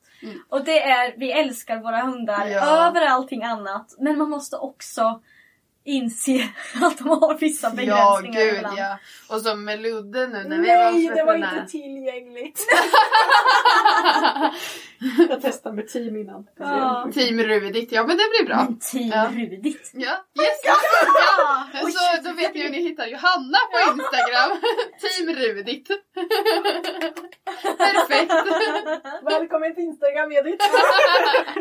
Och 0.50 0.64
det 0.64 0.82
är, 0.84 1.14
vi 1.18 1.32
älskar 1.32 1.78
våra 1.80 1.98
hundar 2.02 2.46
Ja. 2.48 2.88
över 2.88 3.06
allting 3.06 3.44
annat. 3.44 3.96
Men 4.00 4.18
man 4.18 4.30
måste 4.30 4.58
också 4.58 5.22
inse 5.88 6.50
att 6.82 6.98
de 6.98 7.08
har 7.10 7.38
vissa 7.38 7.68
Ja, 7.68 7.74
begränsningar 7.76 8.46
gud 8.46 8.56
ibland. 8.58 8.78
ja. 8.78 8.98
Och 9.30 9.42
som 9.42 9.64
med 9.66 9.82
Ludde 9.82 10.28
nu 10.28 10.44
när 10.44 10.58
vi 10.58 10.68
var 10.68 10.92
Nej 10.92 11.12
det 11.16 11.24
var 11.24 11.36
inte 11.36 11.66
tillgängligt. 11.72 12.66
jag 15.30 15.42
testade 15.42 15.76
med 15.76 15.88
team 15.88 16.16
innan. 16.18 16.48
Ja. 16.60 17.10
Team 17.14 17.40
Rudigt, 17.40 17.92
ja 17.92 18.02
men 18.08 18.18
det 18.18 18.24
blir 18.38 18.46
bra. 18.46 18.68
Team 18.92 19.08
Ja. 19.14 19.30
Rudigt. 19.34 19.92
Ja, 19.94 20.26
yes. 20.42 20.60
ja. 20.64 20.76
Så 21.92 22.22
då 22.30 22.34
vet 22.36 22.54
ni 22.54 22.62
hur 22.64 22.70
ni 22.70 22.82
hittar 22.82 23.08
Johanna 23.08 23.58
på 23.72 23.92
Instagram. 23.92 24.58
Team 25.02 25.36
Rudigt. 25.36 25.88
Perfekt. 27.78 28.34
Välkommen 29.24 29.76
till 29.76 29.84
Instagram 29.84 30.32
Edith. 30.32 30.66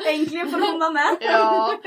Äntligen 0.07 0.51
får 0.51 0.61
hon 0.61 0.79
vara 0.81 0.91
med. 0.91 1.17
Ja. 1.21 1.81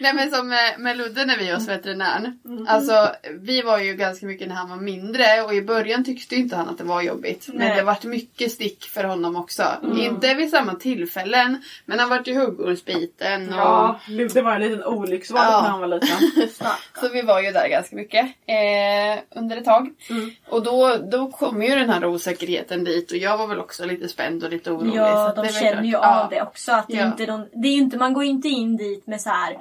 Nej 0.00 0.14
men 0.14 0.30
som 0.30 0.48
med, 0.48 0.74
med 0.80 0.96
Ludde 0.96 1.24
när 1.24 1.36
vi 1.38 1.46
var 1.48 1.54
hos 1.54 1.68
veterinären. 1.78 2.38
Alltså 2.68 3.08
vi 3.40 3.62
var 3.62 3.78
ju 3.78 3.94
ganska 3.94 4.26
mycket 4.26 4.48
när 4.48 4.54
han 4.54 4.68
var 4.70 4.76
mindre 4.76 5.42
och 5.44 5.54
i 5.54 5.62
början 5.62 6.04
tyckte 6.04 6.36
inte 6.36 6.56
han 6.56 6.68
att 6.68 6.78
det 6.78 6.84
var 6.84 7.02
jobbigt. 7.02 7.48
Men 7.48 7.56
Nej. 7.56 7.76
det 7.76 7.82
vart 7.82 8.04
mycket 8.04 8.52
stick 8.52 8.84
för 8.84 9.04
honom 9.04 9.36
också. 9.36 9.62
Inte 9.98 10.34
vid 10.34 10.50
samma 10.50 10.74
tillfällen 10.74 11.62
men 11.84 11.98
han 11.98 12.08
vart 12.08 12.26
ju 12.26 12.34
huggormsbiten 12.34 13.48
och 13.52 13.58
Ja, 13.58 14.00
Ludde 14.08 14.42
var 14.42 14.52
en 14.54 14.60
liten 14.60 14.84
olycksvalp 14.84 15.48
Ja. 15.50 15.62
när 15.62 15.68
han 15.68 15.80
var 15.80 15.88
liten. 15.88 16.08
Så 17.00 17.08
vi 17.12 17.22
var 17.22 17.40
ju 17.42 17.50
där 17.50 17.68
ganska 17.68 17.96
mycket 17.96 18.26
eh, 18.46 19.38
under 19.40 19.56
ett 19.56 19.64
tag. 19.64 19.90
Mm. 20.10 20.30
Och 20.48 20.62
då, 20.62 20.96
då 20.96 21.30
kom 21.30 21.62
ju 21.62 21.68
den 21.74 21.90
här 21.90 22.04
osäkerheten 22.04 22.84
dit 22.84 23.10
och 23.10 23.16
jag 23.16 23.38
var 23.38 23.46
väl 23.46 23.58
också 23.60 23.84
lite 23.84 24.08
spänd 24.08 24.44
och 24.44 24.50
lite 24.50 24.70
orolig. 24.70 24.94
Ja, 24.94 25.32
de 25.36 25.46
det 25.46 25.52
känner 25.52 25.72
klart. 25.72 25.84
ju 25.84 25.90
Ja. 25.90 26.22
av 26.24 26.30
det 26.30 26.42
också. 26.42 26.72
Att 26.72 26.88
det, 26.88 26.94
Ja. 26.96 27.06
inte 27.06 27.26
de, 27.26 27.46
det 27.52 27.68
är 27.68 27.72
inte, 27.76 27.96
man 27.96 28.12
går 28.12 28.24
ju 28.24 28.30
inte 28.30 28.48
in 28.48 28.76
dit 28.76 29.06
med 29.06 29.20
så 29.20 29.30
här 29.30 29.56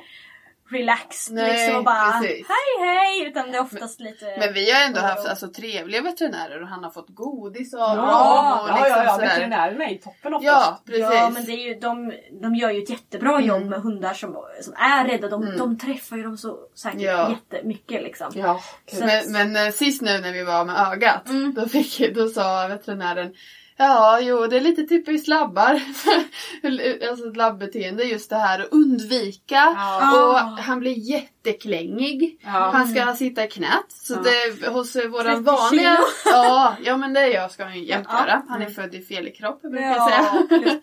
relaxed 0.70 1.36
Nej, 1.36 1.52
liksom 1.54 1.76
och 1.76 1.84
bara 1.84 2.12
precis. 2.12 2.48
hej 2.48 2.88
hej. 2.88 3.28
Utan 3.28 3.52
det 3.52 3.58
är 3.58 3.62
oftast 3.62 4.00
lite... 4.00 4.26
Men 4.40 4.54
vi 4.54 4.72
har 4.72 4.82
ändå 4.86 5.00
haft 5.02 5.22
Ja. 5.24 5.30
alltså, 5.30 5.48
trevliga 5.48 6.02
veterinärer 6.02 6.62
och 6.62 6.68
han 6.68 6.84
har 6.84 6.92
fått 6.92 7.10
godis 7.10 7.74
av 7.74 7.80
Ja, 7.80 7.96
dem. 7.96 8.06
ja, 8.10 8.62
Och 8.64 8.70
ja, 8.70 8.84
liksom 8.84 9.04
ja, 9.06 9.14
sådär. 9.14 9.28
veterinärerna 9.28 9.86
är 9.90 9.96
toppen 9.98 10.34
oftast. 10.34 10.44
Ja, 10.68 10.82
precis. 10.86 11.02
Ja 11.02 11.30
men 11.34 11.46
det 11.46 11.52
är 11.52 11.68
ju, 11.68 11.74
de, 11.80 12.14
de 12.42 12.56
gör 12.56 12.70
ju 12.72 12.84
ett 12.84 12.90
jättebra 12.90 13.42
jobb 13.42 13.58
Mm. 13.58 13.70
med 13.70 13.82
hundar 13.82 14.14
som, 14.14 14.36
som 14.62 14.74
är 14.74 15.06
rädda. 15.08 15.28
De, 15.30 15.58
de 15.58 15.78
träffar 15.78 16.18
ju 16.18 16.24
dem 16.24 16.38
så 16.38 16.58
säkert 16.76 17.02
Ja. 17.02 17.30
jättemycket 17.30 18.04
liksom. 18.04 18.32
Ja, 18.36 18.60
Men, 19.00 19.20
att- 19.20 19.28
men 19.30 19.56
eh, 19.56 19.72
sist 19.74 20.02
nu 20.02 20.18
när 20.20 20.32
vi 20.34 20.44
var 20.44 20.66
med 20.66 20.76
ögat, 20.92 21.30
Mm. 21.30 21.54
då, 21.54 21.68
fick, 21.70 22.16
då 22.16 22.28
sa 22.30 22.68
veterinären 22.68 23.34
Ja, 23.80 24.20
jo 24.22 24.48
det 24.48 24.58
är 24.58 24.62
lite 24.62 24.84
typiskt 24.84 25.28
labbar. 25.28 25.72
alltså 27.10 27.28
ett 27.28 27.38
labbeteende 27.38 28.04
just 28.04 28.30
det 28.30 28.36
här 28.36 28.60
att 28.60 28.72
undvika. 28.72 29.56
Ja. 29.78 30.24
Och 30.30 30.38
Ah. 30.38 30.58
han 30.62 30.80
blir 30.80 30.92
jätteklängig. 30.94 32.40
Ja. 32.44 32.50
Han 32.74 32.88
ska 32.88 33.14
sitta 33.16 33.44
i 33.46 33.48
knät. 33.48 33.86
Så 33.90 34.14
Ja. 34.14 34.20
det, 34.62 34.68
hos 34.68 34.94
30 34.94 35.08
våran 35.08 35.44
vanliga... 35.44 35.98
Ja, 36.26 36.76
ja 36.84 36.98
men 36.98 37.14
det 37.14 37.28
jag 37.28 37.52
ska 37.52 37.64
han 37.64 37.76
ju 37.80 37.86
jämt 37.86 38.08
göra. 38.20 38.42
Han 38.50 38.62
är 38.62 38.70
född 38.70 38.96
i 38.96 39.02
fel 39.02 39.32
kropp 39.32 39.62
brukar 39.62 39.88
jag 39.88 40.10
säga. 40.10 40.46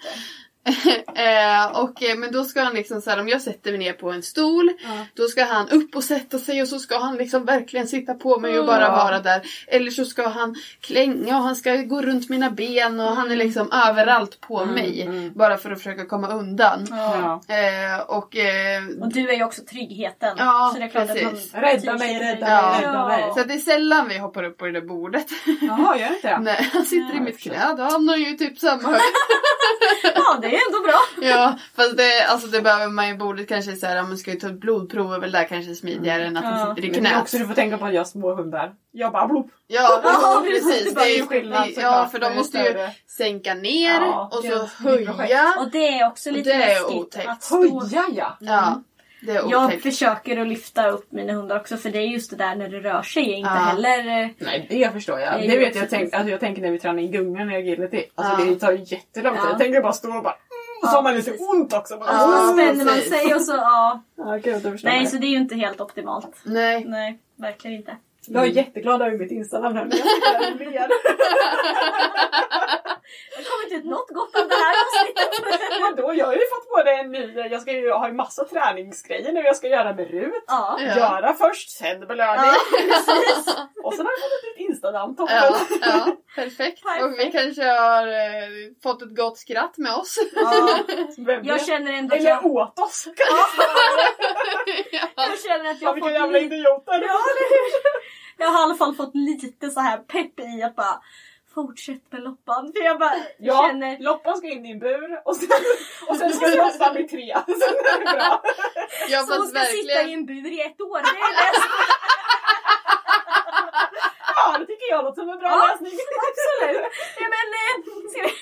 Ja, 0.64 0.72
eh, 1.72 1.80
och, 1.82 2.02
eh, 2.02 2.16
men 2.16 2.32
då 2.32 2.44
ska 2.44 2.62
han 2.62 2.74
liksom 2.74 3.00
så 3.00 3.10
här, 3.10 3.20
om 3.20 3.28
jag 3.28 3.40
sätter 3.42 3.70
mig 3.70 3.78
ner 3.78 3.92
på 3.92 4.10
en 4.10 4.22
stol, 4.22 4.70
då 5.14 5.26
ska 5.28 5.44
han 5.44 5.68
upp 5.68 5.96
och 5.96 6.04
sätta 6.04 6.38
sig 6.38 6.62
och 6.62 6.68
så 6.68 6.78
ska 6.78 6.98
han 6.98 7.16
liksom 7.16 7.44
verkligen 7.44 7.86
sitta 7.88 8.14
på 8.14 8.40
mig 8.40 8.58
och 8.58 8.66
bara 8.66 8.84
Mm. 8.86 8.96
vara 8.98 9.18
där. 9.20 9.42
Eller 9.66 9.90
så 9.90 10.04
ska 10.04 10.28
han 10.28 10.54
klänga 10.80 11.36
och 11.36 11.42
han 11.42 11.56
ska 11.56 11.76
gå 11.76 12.02
runt 12.02 12.28
mina 12.30 12.50
ben 12.50 13.00
och 13.00 13.06
Mm. 13.06 13.16
han 13.16 13.30
är 13.32 13.36
liksom 13.36 13.72
överallt 13.72 14.40
på 14.40 14.64
mig. 14.64 15.10
Bara 15.34 15.56
för 15.56 15.70
att 15.70 15.78
försöka 15.78 16.06
komma 16.06 16.28
undan. 16.28 16.86
Ja. 16.90 17.40
Eh, 17.48 18.00
och, 18.06 18.36
eh, 18.36 18.82
Och 19.00 19.12
du 19.12 19.28
är 19.30 19.34
ju 19.36 19.44
också 19.44 19.62
tryggheten. 19.64 20.34
Ja, 20.38 20.70
så 20.74 20.78
det 20.78 20.84
är 20.84 20.88
klart 20.88 21.06
precis. 21.08 21.54
att 21.54 21.62
man 21.62 21.62
Rädda 21.62 21.98
mig, 21.98 22.18
rädda 22.20 22.48
Ja. 22.50 22.70
mig, 22.72 22.86
rädda 22.86 23.08
mig. 23.08 23.32
så 23.36 23.44
det 23.44 23.54
är 23.54 23.58
sällan 23.58 24.08
vi 24.08 24.18
hoppar 24.18 24.42
upp 24.44 24.58
på 24.58 24.66
det 24.66 24.72
där 24.72 24.80
bordet. 24.80 25.26
Jaha, 25.60 25.98
gör 25.98 26.14
inte 26.16 26.28
det? 26.28 26.38
Nej, 26.42 26.70
han 26.72 26.84
sitter 26.84 27.16
i 27.16 27.20
mitt 27.20 27.40
knä, 27.40 27.74
då 27.76 27.82
hamnar 27.82 28.16
ju 28.16 28.32
typ 28.36 28.58
samma 28.58 28.82
höjd. 28.88 29.02
Ja, 30.14 30.38
det 30.42 30.53
är 30.54 30.60
ändå 30.68 30.82
bra. 30.82 31.00
Ja, 31.28 31.58
fast 31.76 31.96
det, 31.96 32.24
alltså 32.28 32.46
det 32.48 32.60
behöver 32.60 32.88
man 32.88 33.08
ju 33.08 33.14
bordet 33.16 33.48
kanske 33.48 33.76
så 33.76 33.86
här, 33.86 34.00
om 34.00 34.08
man 34.08 34.18
ska 34.18 34.30
ju 34.30 34.36
ta 34.40 34.46
ett 34.46 34.60
blodprov 34.60 35.14
är 35.14 35.18
väl 35.18 35.32
där 35.32 35.44
kanske 35.44 35.74
smidigare 35.74 36.24
än 36.26 36.36
att 36.36 36.44
Ja. 36.44 36.74
sitter 36.76 36.88
i 36.88 36.90
Men 36.92 37.02
det 37.02 37.08
knät. 37.10 37.22
också 37.22 37.38
du 37.38 37.46
får 37.46 37.54
tänka 37.54 37.78
på 37.78 37.84
att 37.86 37.92
jag 37.94 38.00
har 38.00 38.04
små 38.04 38.34
hundar. 38.34 38.72
Jag 38.92 39.12
bara 39.12 39.26
blop. 39.26 39.50
Ja, 39.66 40.00
Ja, 40.04 40.44
precis. 40.46 40.94
det 40.94 41.00
Det 41.00 41.14
är 41.14 41.16
ju 41.18 41.26
skillnad 41.26 41.68
Ja, 41.76 42.08
för 42.12 42.18
det 42.18 42.28
de 42.28 42.34
måste 42.36 42.58
ju 42.58 42.88
sänka 43.06 43.54
ner 43.54 44.00
Ja, 44.00 44.30
och 44.32 44.42
det 44.42 44.48
så 44.50 44.82
höja. 44.88 45.54
Och 45.58 45.70
det 45.70 45.88
är 45.98 46.06
också 46.08 46.30
Och 46.30 46.36
lite 46.36 46.48
det 46.50 46.54
är 46.54 46.68
läskigt 46.68 46.96
otäckt. 46.96 47.28
att 47.28 47.42
stå... 47.42 47.80
Höja 47.80 48.04
ja! 48.10 48.36
Ja, 48.40 48.82
det 49.22 49.32
är 49.32 49.50
Jag 49.50 49.82
försöker 49.82 50.40
att 50.40 50.46
lyfta 50.48 50.88
upp 50.88 51.12
mina 51.12 51.32
hundar 51.32 51.56
också 51.60 51.76
för 51.76 51.90
det 51.90 51.98
är 51.98 52.02
just 52.06 52.30
det 52.30 52.36
där 52.36 52.54
när 52.56 52.68
det 52.68 52.80
rör 52.80 53.02
sig 53.02 53.22
inte 53.32 53.50
Ja. 53.54 53.60
heller... 53.60 54.22
eh, 54.22 54.28
Nej 54.38 54.66
det 54.70 54.92
förstår 54.92 55.20
jag. 55.20 55.40
Det 55.40 55.46
Det 55.46 55.58
vet 55.58 55.76
jag. 55.76 55.90
Tänk, 55.90 56.14
alltså, 56.14 56.30
jag 56.30 56.40
tänker 56.40 56.62
när 56.62 56.70
vi 56.70 56.78
tränar 56.78 57.02
in 57.02 57.12
gungan 57.12 57.50
i 57.50 57.56
agility. 57.56 58.04
Alltså 58.14 58.42
Ja. 58.44 58.50
det 58.50 58.56
tar 58.60 58.72
jättelång 58.72 59.32
tid. 59.34 59.42
Ja. 59.44 59.48
Jag 59.50 59.58
tänker 59.58 59.82
bara 59.82 59.92
stå 59.92 60.08
och 60.16 60.22
bara 60.22 60.34
mm, 60.34 60.43
och 60.84 60.88
så 60.90 60.94
Ja, 60.94 60.96
har 60.96 61.02
man 61.02 61.14
lite 61.14 61.30
precis. 61.30 61.48
ont 61.48 61.72
också. 61.72 61.96
Bara, 61.98 62.08
Ja, 62.12 62.18
Så 62.48 62.52
spänner 62.52 62.84
man 62.84 63.00
sig 63.00 63.34
och 63.34 63.40
så 63.40 63.52
ja. 63.52 64.02
Ja, 64.16 64.36
gud, 64.42 64.80
Nej 64.84 65.06
så 65.06 65.16
det 65.16 65.26
är 65.26 65.28
ju 65.28 65.36
inte 65.36 65.54
helt 65.54 65.80
optimalt. 65.80 66.36
Nej. 66.44 66.84
Nej, 66.84 67.18
verkligen 67.36 67.76
inte. 67.76 67.96
Jag 68.26 68.42
är 68.42 68.48
jätteglad 68.48 69.02
över 69.02 69.18
mitt 69.18 69.30
Instagram 69.30 69.74
här. 69.76 69.84
men 69.84 69.98
Jag 69.98 70.06
sitter 70.08 70.32
här 70.32 70.52
och 70.52 70.58
ut 73.74 73.84
något 73.84 74.08
gott 74.10 74.36
av 74.36 74.48
det 74.48 74.54
här 74.54 74.74
avsnittet. 74.84 75.80
Vadå? 75.80 76.14
Jag 76.14 76.26
har 76.26 76.32
ju 76.32 76.40
fått 76.40 76.68
både 76.76 76.90
en 76.92 77.12
ny... 77.12 77.34
Jag 77.50 77.62
ska 77.62 77.72
ju 77.72 77.90
ha 77.92 78.08
en 78.08 78.16
massa 78.16 78.44
träningsgrejer 78.44 79.32
nu 79.32 79.40
jag 79.40 79.56
ska 79.56 79.68
göra 79.68 79.94
med 79.94 80.10
Rut. 80.10 80.44
Ja. 80.46 80.78
Göra 80.96 81.34
först, 81.34 81.70
sen 81.70 82.00
belöning. 82.00 82.44
Ja. 82.46 82.94
Och 83.84 83.94
sen 83.94 84.06
har 84.06 84.12
jag 84.12 84.20
fått 84.20 84.32
ett 84.32 84.58
nytt 84.58 84.68
Instagram. 84.70 85.16
toppen. 85.16 85.36
Ja, 85.36 85.56
ja, 85.80 86.16
perfekt. 86.34 86.82
Perfekt. 86.82 87.02
Och 87.04 87.18
vi 87.18 87.32
kanske 87.32 87.64
har 87.64 88.06
eh, 88.06 88.48
fått 88.82 89.02
ett 89.02 89.16
gott 89.16 89.38
skratt 89.38 89.78
med 89.78 89.94
oss. 89.94 90.18
Ja. 90.34 90.78
Vem 91.26 91.44
Jag 91.44 91.66
känner 91.66 91.92
ändå 91.92 92.14
att 92.14 92.20
Eller 92.20 92.30
jag, 92.30 92.46
åt 92.46 92.78
oss. 92.78 93.08
ja. 93.16 93.46
jag 95.16 95.38
känner 95.40 95.70
att 95.70 95.80
jag 95.82 95.82
Ja, 95.82 95.86
har 95.88 95.94
vilka 95.94 96.06
fått 96.08 96.12
jävla 96.14 96.38
lite... 96.38 96.54
idioter. 96.54 97.02
Ja? 97.02 97.18
Jag 98.36 98.46
har 98.48 98.60
i 98.60 98.62
alla 98.64 98.74
fall 98.74 98.94
fått 98.94 99.14
lite 99.14 99.70
så 99.70 99.80
här 99.80 99.96
pepp 99.98 100.40
i 100.40 100.62
att 100.62 100.76
bara 100.76 101.00
fortsätt 101.54 102.12
med 102.12 102.22
loppan. 102.22 102.72
För 102.76 102.84
jag 102.84 102.98
bara 102.98 103.14
Ja, 103.38 103.66
känner... 103.68 103.98
Loppan 103.98 104.36
ska 104.36 104.46
in 104.48 104.66
i 104.66 104.70
en 104.70 104.78
bur 104.78 105.20
och 105.24 105.36
sen, 105.36 105.48
och 106.08 106.16
sen 106.16 106.32
ska 106.32 106.46
Loppan 106.46 106.94
bli 106.94 107.08
tre. 107.08 107.36
Sen 107.46 107.74
är 107.94 107.98
det 108.04 108.12
bra. 108.16 108.42
Ja, 109.08 109.20
Så 109.22 109.36
hon 109.38 109.48
ska 109.48 109.60
sitta 109.60 109.92
i 109.92 109.94
verkligen. 109.94 110.18
en 110.20 110.26
bur 110.26 110.52
i 110.52 110.60
ett 110.60 110.80
år. 110.80 110.98
Det 111.02 111.08
är 111.08 111.52
bäst. 111.52 111.66
Ja, 114.36 114.58
det 114.58 114.66
tycker 114.66 114.90
jag 114.90 115.04
låter 115.04 115.22
som 115.22 115.30
en 115.30 115.38
bra 115.38 115.48
Ja. 115.48 115.66
lösning. 115.70 115.98
Absolut. 116.28 116.82
Ja, 117.20 117.26
men, 117.34 117.48
eh, 117.60 117.74
ska 118.10 118.22
vi... 118.22 118.32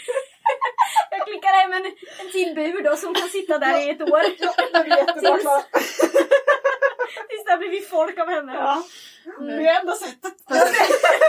Jag 1.11 1.27
klickar 1.27 1.49
hem 1.61 1.73
en, 1.73 1.87
en 2.21 2.31
till 2.33 2.55
bur 2.55 2.83
då 2.83 2.97
som 2.97 3.15
kan 3.15 3.29
sitta 3.29 3.59
där 3.59 3.79
i 3.87 3.91
ett 3.91 4.01
år. 4.03 4.23
Det 4.73 4.85
blir 4.85 4.97
jättebra 4.97 5.37
Tills-. 5.39 6.11
Tills 7.29 7.45
det 7.47 7.51
har 7.51 7.59
blivit 7.59 7.89
folk 7.91 8.19
av 8.19 8.29
henne. 8.29 8.55
Ja. 8.55 8.83
Det 9.41 9.67
är 9.69 9.81
enda 9.81 9.93
sättet. 9.93 10.35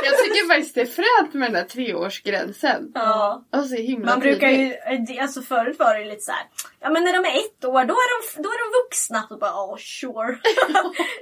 Jag 0.03 0.17
tycker 0.23 0.47
faktiskt 0.47 0.75
det 0.75 0.81
är 0.81 0.85
fränt 0.85 1.33
med 1.33 1.47
den 1.47 1.53
där 1.53 1.63
treårsgränsen. 1.69 2.91
Ja. 2.95 3.43
Alltså 3.51 3.75
himla 3.75 4.11
Man 4.11 4.19
brukar 4.19 4.47
ju, 4.49 4.69
det- 5.07 5.19
alltså 5.19 5.41
förut 5.41 5.79
var 5.79 5.95
det 5.99 6.05
lite 6.05 6.21
så 6.21 6.31
här. 6.31 6.41
ja 6.79 6.89
men 6.89 7.03
när 7.03 7.13
de 7.13 7.19
är 7.29 7.35
ett 7.39 7.65
år 7.65 7.83
då 7.85 7.93
är 7.93 8.35
de, 8.35 8.43
då 8.43 8.49
är 8.49 8.57
de 8.71 8.83
vuxna. 8.83 9.27
Och 9.29 9.39
bara, 9.39 9.51
oh 9.51 9.77
sure. 9.77 10.37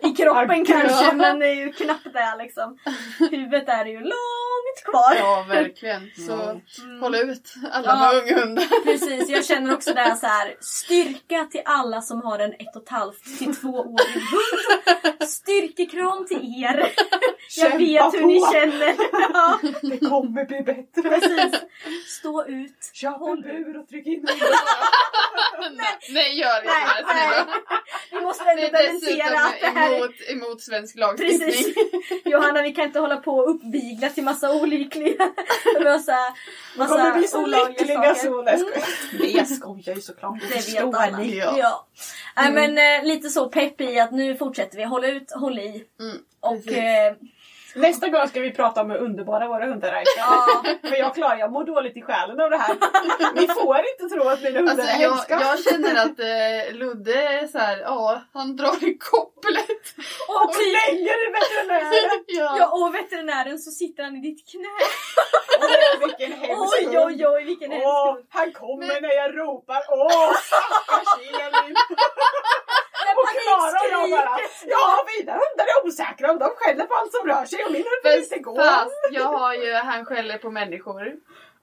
I 0.11 0.15
kroppen 0.15 0.65
kanske 0.65 1.11
men 1.13 1.39
det 1.39 1.47
är 1.47 1.55
ju 1.55 1.73
knappt 1.73 2.13
det 2.13 2.35
liksom. 2.39 2.77
Huvudet 3.19 3.69
är 3.69 3.85
ju 3.85 3.99
långt 3.99 4.83
kvar. 4.85 5.15
Ja, 5.19 5.45
verkligen. 5.49 6.11
Så 6.27 6.61
håll 7.01 7.15
ut 7.15 7.53
alla 7.71 7.87
Ja. 7.87 7.99
med 8.13 8.21
unghundar. 8.23 8.83
Precis, 8.83 9.29
jag 9.29 9.45
känner 9.45 9.73
också 9.73 9.93
det 9.93 10.01
här, 10.01 10.15
så 10.15 10.27
här 10.27 10.55
styrka 10.61 11.45
till 11.51 11.61
alla 11.65 12.01
som 12.01 12.21
har 12.21 12.39
en 12.39 12.53
ett 12.53 12.75
och 12.75 12.83
ett 12.83 12.89
halvt 12.89 13.37
till 13.39 13.55
två 13.55 13.69
årig 13.69 14.21
hund. 14.31 15.29
Styrkekram 15.29 16.25
till 16.27 16.60
er. 16.60 16.60
Jag 17.57 17.71
Kämpa 17.71 17.77
vet 17.77 18.13
hur 18.13 18.25
ni 18.25 18.39
på. 18.39 18.51
känner. 18.53 18.95
Ja, 19.33 19.59
Det 19.81 19.97
kommer 20.09 20.45
bli 20.45 20.61
bättre. 20.61 21.09
precis. 21.09 21.61
Stå 22.19 22.45
ut. 22.45 22.91
Köp 22.93 23.21
en 23.21 23.41
bur 23.41 23.79
och 23.79 23.87
tryck 23.87 24.07
in 24.07 24.25
den. 24.25 24.35
Nej, 25.75 25.97
nej, 26.09 26.39
gör 26.39 26.55
inte 26.57 26.67
Nej, 26.67 27.03
det. 27.07 27.13
nej. 27.13 27.45
Vi 28.11 28.21
måste 28.21 28.43
Det 28.43 28.51
ändå 28.51 28.77
dementera 28.77 29.39
att 29.45 29.59
det 29.61 29.67
här 29.79 29.91
är 29.91 29.97
emot, 29.97 30.11
emot 30.29 30.61
svensk 30.61 30.95
lagstiftning. 30.97 31.39
Precis. 31.49 31.75
Johanna, 32.25 32.61
vi 32.61 32.71
kan 32.71 32.85
inte 32.85 32.99
hålla 32.99 33.17
på 33.17 33.31
och 33.37 33.49
uppvigla 33.55 34.09
till 34.09 34.23
massa 34.23 34.51
olyckliga... 34.53 35.29
Massa, 35.83 36.17
De 36.77 36.87
kommer 36.87 37.11
bli 37.11 37.21
massa 37.21 37.37
så 37.37 37.45
lyckliga 37.45 38.15
saker. 38.15 38.15
så. 38.15 38.41
Nej, 38.41 38.53
jag 38.59 38.67
skojar. 38.67 39.19
Nej, 39.19 39.37
jag 39.37 39.47
skojar 39.47 39.95
ju 39.95 40.01
såklart. 40.01 40.39
Det 40.41 40.47
vet 40.55 40.65
Förstår 40.65 40.95
alla. 40.95 41.17
ni? 41.17 41.37
Ja. 41.37 41.55
Ja. 41.57 41.87
Nej, 42.35 42.51
men 42.51 42.77
eh, 43.01 43.07
lite 43.07 43.29
så 43.29 43.49
pepp 43.49 43.81
i 43.81 43.99
att 43.99 44.11
nu 44.11 44.35
fortsätter 44.35 44.77
vi. 44.77 44.83
Håll 44.83 45.05
ut, 45.05 45.31
håll 45.31 45.59
i. 45.59 45.83
Mm, 45.99 46.17
och 46.41 46.71
eh, 46.71 47.13
Nästa 47.75 48.09
gång 48.09 48.27
ska 48.27 48.39
vi 48.41 48.51
prata 48.51 48.81
om 48.81 48.91
hur 48.91 48.97
underbara 48.97 49.47
våra 49.47 49.65
hundar 49.65 49.87
är. 49.89 50.03
ja, 50.17 50.63
För 50.89 50.95
jag 50.95 51.15
klarar, 51.15 51.37
jag 51.37 51.51
mår 51.51 51.63
dåligt 51.63 51.97
i 51.97 52.01
själen 52.01 52.39
av 52.41 52.49
det 52.49 52.57
här. 52.57 52.75
Ni 53.35 53.47
får 53.47 53.77
inte 53.91 54.15
tro 54.15 54.27
att 54.29 54.41
mina 54.43 54.59
hundar 54.59 54.71
Alltså, 54.73 54.87
är 54.87 55.01
jag, 55.01 55.09
hemska. 55.11 55.39
jag 55.41 55.63
känner 55.63 55.95
att 56.05 56.19
eh, 56.19 56.75
Ludde 56.75 57.23
är 57.23 57.47
så 57.47 57.57
här, 57.57 57.77
ja, 57.79 58.21
han 58.33 58.55
drar 58.55 58.89
i 58.89 58.97
kopplet. 58.97 59.81
Och 60.27 60.55
slänger 60.55 61.27
i 61.27 61.31
veterinären! 61.39 62.23
Ja. 62.27 62.55
ja, 62.59 62.67
och 62.71 62.95
veterinären 62.95 63.59
så 63.59 63.71
sitter 63.71 64.03
han 64.03 64.15
i 64.15 64.21
ditt 64.21 64.51
knä. 64.51 64.67
Åh, 65.61 65.99
vilken 66.07 66.31
hemsk 66.39 66.73
Oj, 66.79 66.97
oj, 66.99 67.27
oj, 67.27 67.43
vilken 67.43 67.71
hemsk 67.71 67.85
han 68.29 68.51
kommer 68.53 69.01
när 69.01 69.15
jag 69.15 69.37
ropar. 69.37 69.81
Åh, 69.89 70.33
stackars 70.33 71.41
Elin! 71.41 71.75
Och 73.17 73.27
Klara 73.43 74.03
och 74.03 74.09
jag 74.09 74.25
bara, 74.25 74.39
ja 74.67 75.05
mina 75.19 75.31
hundar 75.31 75.65
är 75.65 75.87
osäkra 75.87 76.31
och 76.31 76.39
de 76.39 76.49
skäller 76.55 76.85
på 76.85 76.93
allt 76.95 77.11
som 77.13 77.27
rör 77.27 77.45
sig 77.45 77.65
och 77.65 77.71
min 77.71 77.81
hund 77.83 78.01
vill 78.03 78.23
inte 78.23 78.39
gå. 78.39 78.55
Fast 78.55 78.91
jag 79.11 79.23
har 79.23 79.53
ju, 79.53 79.73
han 79.73 80.05
skäller 80.05 80.37
på 80.37 80.51
människor. 80.51 81.13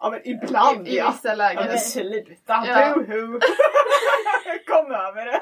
Ja 0.01 0.11
men 0.11 0.21
ibland 0.29 0.89
I, 0.89 0.91
i 0.91 0.97
ja. 0.97 1.11
vissa 1.11 1.29
Ja 1.29 1.35
lägen. 1.35 1.67
men 1.67 1.79
sluta, 1.79 2.65
Ja. 2.67 2.95
buhu! 2.95 3.41
Kom 4.67 4.87
över 4.93 5.27
det! 5.27 5.41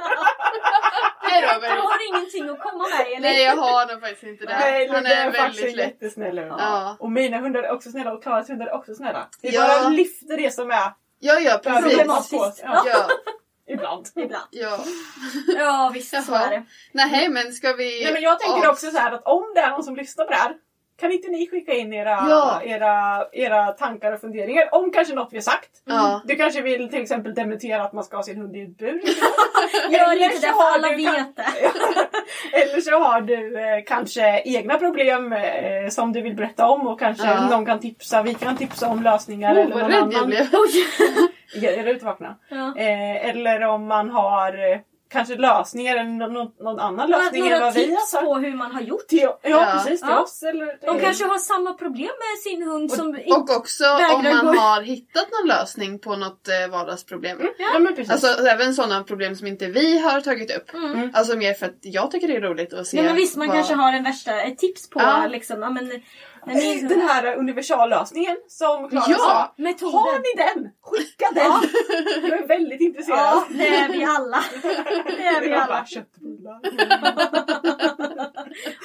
Han 1.20 1.78
har 1.80 2.08
ingenting 2.08 2.50
att 2.50 2.60
komma 2.60 2.84
med 2.88 3.06
eller? 3.06 3.20
Nej 3.20 3.42
jag 3.42 3.56
har 3.56 3.86
nog 3.86 4.00
faktiskt 4.00 4.22
inte 4.22 4.44
det. 4.46 4.58
Nej, 4.58 4.88
han 4.88 5.06
är 5.06 5.10
är 5.26 5.32
faktiskt 5.32 5.58
väldigt 5.62 5.76
lätt. 5.76 5.86
jättesnäll 5.86 6.38
hund. 6.38 6.54
Ja. 6.58 6.96
Och 7.00 7.10
mina 7.10 7.38
hundar 7.38 7.62
är 7.62 7.72
också 7.72 7.90
snälla 7.90 8.12
och 8.12 8.22
Klaras 8.22 8.50
hundar 8.50 8.66
är 8.66 8.74
också 8.74 8.94
snälla. 8.94 9.26
Det 9.42 9.48
är 9.48 9.52
Ja. 9.52 9.66
bara 9.80 9.88
lyfter 9.88 10.36
det 10.36 10.50
som 10.54 10.70
är 10.70 10.92
Ja, 11.18 11.34
ja 11.40 11.60
precis. 11.64 11.82
Problematiskt. 11.96 12.62
Ja. 12.64 12.82
Ja, 12.86 13.06
ibland. 13.76 14.06
Ibland. 14.16 14.44
ja. 14.50 14.78
Ja, 15.58 15.90
visst 15.94 16.24
så 16.26 16.34
är 16.34 16.50
det. 16.50 16.62
Nej 16.92 17.28
men 17.28 17.52
ska 17.52 17.72
vi... 17.72 18.04
Nej, 18.04 18.12
men 18.12 18.22
jag 18.22 18.40
tänker 18.40 18.68
också 18.70 18.90
så 18.90 18.98
här 18.98 19.12
att 19.12 19.26
om 19.26 19.52
det 19.54 19.60
är 19.60 19.70
någon 19.70 19.82
som 19.82 19.96
lyssnar 19.96 20.24
på 20.24 20.30
det 20.30 20.36
här 20.38 20.54
kan 21.00 21.12
inte 21.12 21.28
ni 21.28 21.48
skicka 21.50 21.72
in 21.74 21.92
era, 21.92 22.10
Ja. 22.10 22.60
era, 22.64 23.24
era 23.32 23.66
tankar 23.72 24.12
och 24.12 24.20
funderingar 24.20 24.68
om 24.74 24.92
kanske 24.92 25.14
något 25.14 25.28
vi 25.32 25.36
har 25.36 25.42
sagt? 25.42 25.70
Ja. 25.84 26.20
Du 26.24 26.36
kanske 26.36 26.60
vill 26.62 26.90
till 26.90 27.02
exempel 27.02 27.34
dementera 27.34 27.82
att 27.84 27.92
man 27.92 28.04
ska 28.04 28.16
ha 28.16 28.22
sin 28.22 28.36
hund 28.36 28.56
i 28.56 28.62
ett 28.62 28.78
bur? 28.78 29.00
Gör 29.90 30.12
Eller 30.12 30.24
inte 30.24 30.36
så 30.36 30.46
det 30.46 30.52
har 30.52 30.72
för 30.72 30.78
alla 30.78 30.96
vet 30.96 31.36
det. 31.36 31.46
Eller 32.62 32.80
så 32.80 32.98
har 32.98 33.20
du 33.20 33.58
eh, 33.60 33.84
kanske 33.86 34.42
egna 34.44 34.78
problem 34.78 35.32
eh, 35.32 35.88
som 35.90 36.12
du 36.12 36.20
vill 36.22 36.34
berätta 36.34 36.66
om 36.66 36.86
och 36.86 36.98
kanske 37.00 37.26
Ja. 37.26 37.48
någon 37.48 37.66
kan 37.66 37.80
tipsa. 37.80 38.22
Vi 38.22 38.34
kan 38.34 38.56
tipsa 38.56 38.88
om 38.88 39.02
lösningar 39.02 39.54
Oh, 39.54 39.60
eller 39.60 39.74
vad 39.74 39.82
någon 39.82 39.90
rädd 39.90 40.16
annan. 40.22 40.30
Jag 41.54 41.74
Är 41.74 41.86
ute 41.86 42.04
vakna? 42.04 42.36
Ja. 42.48 42.76
Eh, 42.76 43.28
eller 43.28 43.60
om 43.60 43.86
man 43.86 44.10
har 44.10 44.72
eh, 44.72 44.78
kanske 45.10 45.36
lösningar 45.36 45.96
eller 45.96 46.10
någon, 46.28 46.48
någon 46.60 46.80
annan 46.80 47.10
lösning 47.10 47.42
än 47.46 47.48
Några 47.50 47.64
vad 47.64 47.74
vi 47.74 47.80
har 47.80 47.86
tips 48.00 48.10
sagt. 48.10 48.24
på 48.24 48.34
hur 48.34 48.54
man 48.54 48.72
har 48.74 48.80
gjort. 48.80 49.06
Till, 49.08 49.18
ja, 49.18 49.36
Ja. 49.42 49.66
precis 49.72 50.00
till 50.00 50.10
Ja. 50.10 50.20
oss. 50.22 50.42
Eller, 50.42 50.86
De 50.86 51.00
kanske 51.00 51.24
har 51.24 51.38
samma 51.38 51.72
problem 51.74 52.06
med 52.18 52.42
sin 52.52 52.62
hund 52.62 52.92
som... 52.92 53.18
Och 53.30 53.50
också 53.56 53.84
om 54.14 54.22
man 54.24 54.46
gå- 54.46 54.60
har 54.60 54.82
hittat 54.82 55.26
någon 55.40 55.48
lösning 55.48 55.98
på 55.98 56.16
något 56.16 56.48
eh, 56.48 56.70
vardagsproblem. 56.70 57.38
Ja, 57.58 57.78
men 57.78 57.94
precis. 57.94 58.12
Alltså 58.12 58.46
även 58.46 58.74
sådana 58.74 59.04
problem 59.04 59.36
som 59.36 59.46
inte 59.46 59.66
vi 59.66 59.98
har 59.98 60.20
tagit 60.20 60.56
upp. 60.56 60.74
Mm. 60.74 61.10
Alltså 61.14 61.36
mer 61.36 61.54
för 61.54 61.66
att 61.66 61.78
jag 61.80 62.10
tycker 62.10 62.28
det 62.28 62.36
är 62.36 62.40
roligt 62.40 62.74
att 62.74 62.86
se 62.86 62.96
Ja, 62.96 63.02
men 63.02 63.14
visst, 63.16 63.36
man 63.36 63.46
vad... 63.46 63.56
kanske 63.56 63.74
har 63.74 63.92
en 63.92 64.04
värsta, 64.04 64.42
ett 64.42 64.58
tips 64.58 64.90
på 64.90 65.00
Ja. 65.00 65.26
liksom, 65.26 65.62
ja, 65.62 65.70
men, 65.70 65.90
Den 66.88 67.00
här 67.00 67.36
universallösningen 67.36 68.36
som 68.48 68.88
Klara 68.90 69.04
Ja, 69.08 69.16
sa. 69.18 69.54
metoden. 69.62 69.94
Har 69.94 70.18
ni 70.18 70.42
den? 70.62 70.70
Skicka 70.82 71.26
den! 71.34 71.52
Jag 72.30 72.38
är 72.42 72.46
väldigt 72.48 72.80
intresserad. 72.80 73.18
Ja, 73.18 73.44
det 73.50 73.68
är 73.76 73.88
vi 73.88 74.04
alla. 74.04 74.42
Det 75.04 75.26
är 75.26 75.40
vi 75.40 75.48
Jag 75.50 75.58
alla. 75.58 75.66
bara, 75.74 75.86
köttbullar. 75.86 76.60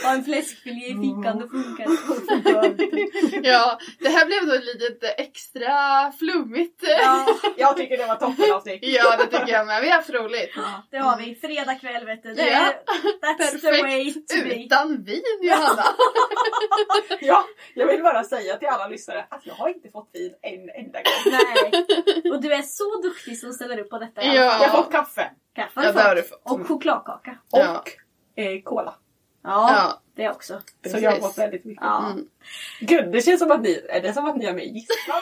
Ha 0.03 0.13
en 0.13 0.23
fläskfilé 0.23 0.85
i 0.85 0.93
fickan, 0.93 1.39
då 1.39 1.47
funkar 1.47 1.85
det. 1.85 3.41
Ja, 3.49 3.79
det 3.99 4.09
här 4.09 4.25
blev 4.25 4.45
då 4.45 4.65
lite 4.83 5.07
extra 5.09 6.11
flummigt. 6.19 6.83
Ja, 7.01 7.27
Jag 7.57 7.77
tycker 7.77 7.97
det 7.97 8.05
var 8.05 8.15
toppen 8.15 8.53
avsnitt. 8.53 8.79
Ja, 8.81 9.17
det 9.17 9.25
tycker 9.39 9.53
jag 9.53 9.67
med. 9.67 9.81
Vi 9.81 9.89
har 9.89 9.95
haft 9.97 10.09
roligt. 10.09 10.53
det 10.91 10.97
har 10.97 11.17
vi. 11.17 11.35
Fredag 11.35 11.75
kväll 11.75 12.05
vet 12.05 12.23
du. 12.23 12.33
Det 12.33 12.41
Ja. 12.49 12.57
är, 12.59 12.73
that's 13.37 13.61
the 13.61 13.71
way 13.81 14.05
Perfekt. 14.13 14.29
to 14.29 14.35
be. 14.49 14.55
Utan 14.65 15.03
vin, 15.03 15.21
Johanna. 15.41 15.83
Ja, 17.21 17.43
jag 17.73 17.87
vill 17.87 18.03
bara 18.03 18.23
säga 18.23 18.57
till 18.57 18.67
alla 18.67 18.87
lyssnare 18.87 19.25
att 19.29 19.45
jag 19.45 19.53
har 19.53 19.69
inte 19.69 19.89
fått 19.89 20.09
vin 20.13 20.33
en 20.41 20.69
enda 20.85 20.99
gång. 21.01 21.33
Nej. 21.33 22.31
Och 22.31 22.41
du 22.41 22.53
är 22.53 22.61
så 22.61 23.01
duktig 23.01 23.37
som 23.37 23.53
ställer 23.53 23.79
upp 23.79 23.89
på 23.89 23.97
detta 23.99 24.23
Ja. 24.23 24.33
Jag 24.33 24.51
har 24.51 24.83
fått 24.83 24.91
kaffe 24.91 25.31
Kaffe 25.55 25.79
har 25.79 25.85
Ja, 25.85 26.15
du 26.15 26.21
fått. 26.23 26.29
fått. 26.43 26.59
Och 26.61 26.67
chokladkaka. 26.67 27.31
och 27.51 27.59
Ja. 27.59 27.83
eh, 28.43 28.61
cola. 28.63 28.95
Ja, 29.43 29.69
Ja. 29.73 30.01
det 30.15 30.29
också. 30.29 30.53
Så 30.53 30.61
Precis. 30.83 31.01
jag 31.01 31.11
har 31.11 31.19
fått 31.19 31.37
väldigt 31.37 31.65
mycket. 31.65 31.83
Ja. 31.83 32.11
Mm. 32.11 32.25
Gud, 32.79 33.11
det 33.11 33.21
känns 33.21 33.39
som 33.39 33.51
att 33.51 33.61
ni, 33.61 33.85
är 33.89 34.01
det 34.01 34.13
som 34.13 34.25
att 34.29 34.37
ni 34.37 34.45
har 34.45 34.53
mig 34.53 34.67
gisslan? 34.77 35.21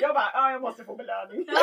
jag 0.00 0.14
bara, 0.14 0.30
ja 0.34 0.50
jag 0.50 0.60
måste 0.60 0.84
få 0.84 0.96
belöning. 0.96 1.44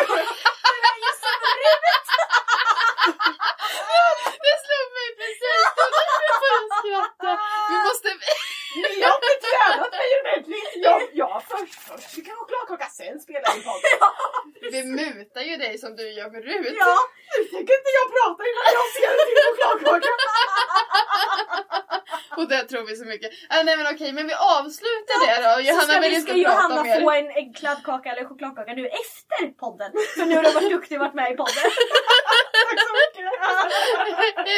Det 4.45 4.55
slog 4.65 4.87
mig 4.97 5.09
precis. 5.21 5.63
Det 5.75 5.81
var 5.83 5.91
därför 5.99 6.25
jag 6.31 6.39
började 6.43 6.69
skratta. 6.81 7.31
Vi 7.71 7.77
måste... 7.87 8.09
Ni 8.83 8.91
har 9.07 9.15
inte 9.19 9.31
tränat 9.47 9.91
mig 9.99 10.07
ordentligt. 10.19 10.71
Jag, 10.87 10.97
jag 11.21 11.35
först, 11.51 11.75
först 11.87 12.09
fick 12.15 12.27
jag 12.29 12.37
chokladkaka, 12.39 12.87
sen 12.99 13.15
spelar 13.25 13.49
vi 13.55 13.61
podden. 13.69 13.95
Vi 14.73 14.81
mutar 14.99 15.41
ju 15.49 15.55
dig 15.63 15.73
som 15.83 15.91
du 15.99 16.05
gör 16.17 16.29
med 16.35 16.41
Rut. 16.49 16.75
Ja, 16.85 16.95
nu 17.33 17.39
tänker 17.53 17.73
inte 17.79 17.91
jag 17.99 18.07
prata 18.17 18.41
innan 18.49 18.67
jag 18.79 18.87
ser 18.95 19.11
till 19.27 19.37
chokladkaka. 19.47 20.09
Och 22.47 22.53
det 22.53 22.63
tror 22.71 22.83
vi 22.87 22.95
så 22.95 23.05
mycket. 23.13 23.29
Äh, 23.53 23.65
nej 23.65 23.77
men 23.77 23.85
okej, 23.93 24.09
men 24.17 24.27
vi 24.31 24.35
avslutar 24.57 25.15
det 25.25 25.37
då. 25.45 25.51
Så 25.55 25.61
Johanna 25.69 25.93
ska, 25.93 25.99
vill 25.99 26.11
vi, 26.11 26.21
ska 26.21 26.33
Johanna 26.33 26.81
få 26.99 27.11
en 27.11 27.29
äggkladdkaka 27.41 28.07
eller 28.11 28.25
chokladkaka 28.29 28.73
nu 28.73 28.85
efter 29.03 29.41
podden. 29.63 29.91
För 30.15 30.25
nu 30.25 30.35
har 30.35 30.43
du 30.43 30.51
varit 30.51 30.71
duktig 30.77 30.97
och 30.97 31.03
varit 31.05 31.17
med 31.21 31.27
i 31.33 31.35
podden. 31.41 31.63
Tack 32.67 32.79
så 32.87 32.93
mycket. 33.01 33.27
Hej 34.47 34.57